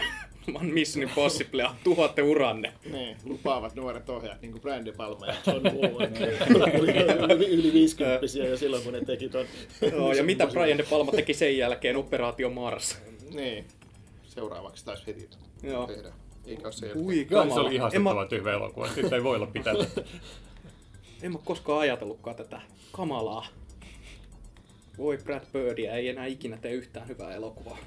Man 0.51 0.65
Mission 0.65 1.03
Impossiblea, 1.03 1.75
tuhoatte 1.83 2.21
uranne. 2.21 2.73
Niin, 2.91 3.17
lupaavat 3.25 3.75
nuoret 3.75 4.09
ohjaajat, 4.09 4.41
niin 4.41 4.51
kuin 4.51 4.61
Brand 4.61 4.85
De 4.85 4.91
Palma 4.91 5.25
ja 5.27 5.35
John 5.47 5.65
Woo. 5.75 5.95
Oli 6.75 7.35
yli, 7.35 7.45
yli 7.47 7.73
50 7.73 8.25
jo 8.49 8.57
silloin, 8.57 8.83
kun 8.83 8.93
ne 8.93 9.05
teki 9.05 9.29
ton. 9.29 9.45
Joo, 9.91 10.13
ja 10.13 10.23
mitä 10.23 10.47
Brian 10.47 10.77
De 10.77 10.83
Palma 10.89 11.11
teki 11.11 11.33
sen 11.33 11.57
jälkeen 11.57 11.95
Operaatio 11.95 12.49
Mars? 12.49 12.97
Niin. 13.33 13.65
Seuraavaksi 14.27 14.85
taisi 14.85 15.03
heti 15.07 15.29
Joo. 15.63 15.87
tehdä. 15.87 16.11
Eikä 16.45 16.63
ole 16.63 16.71
se 16.71 16.85
jälkeen. 16.85 17.05
Ui, 17.05 17.27
se 17.53 17.59
oli 17.59 17.79
En 17.93 18.01
mä, 18.01 18.11
tyhmä 18.29 18.51
elokuva. 18.51 18.87
Sitten 18.87 19.13
ei 19.13 19.23
voi 19.23 19.35
olla 19.35 19.47
pitämättä. 19.47 20.01
en 21.21 21.31
mä 21.31 21.39
koskaan 21.43 21.79
ajatellutkaan 21.79 22.35
tätä 22.35 22.61
kamalaa. 22.91 23.47
Voi 24.97 25.17
Brad 25.17 25.43
Birdia 25.53 25.93
ei 25.93 26.09
enää 26.09 26.25
ikinä 26.25 26.57
tee 26.57 26.71
yhtään 26.71 27.07
hyvää 27.07 27.33
elokuvaa. 27.35 27.77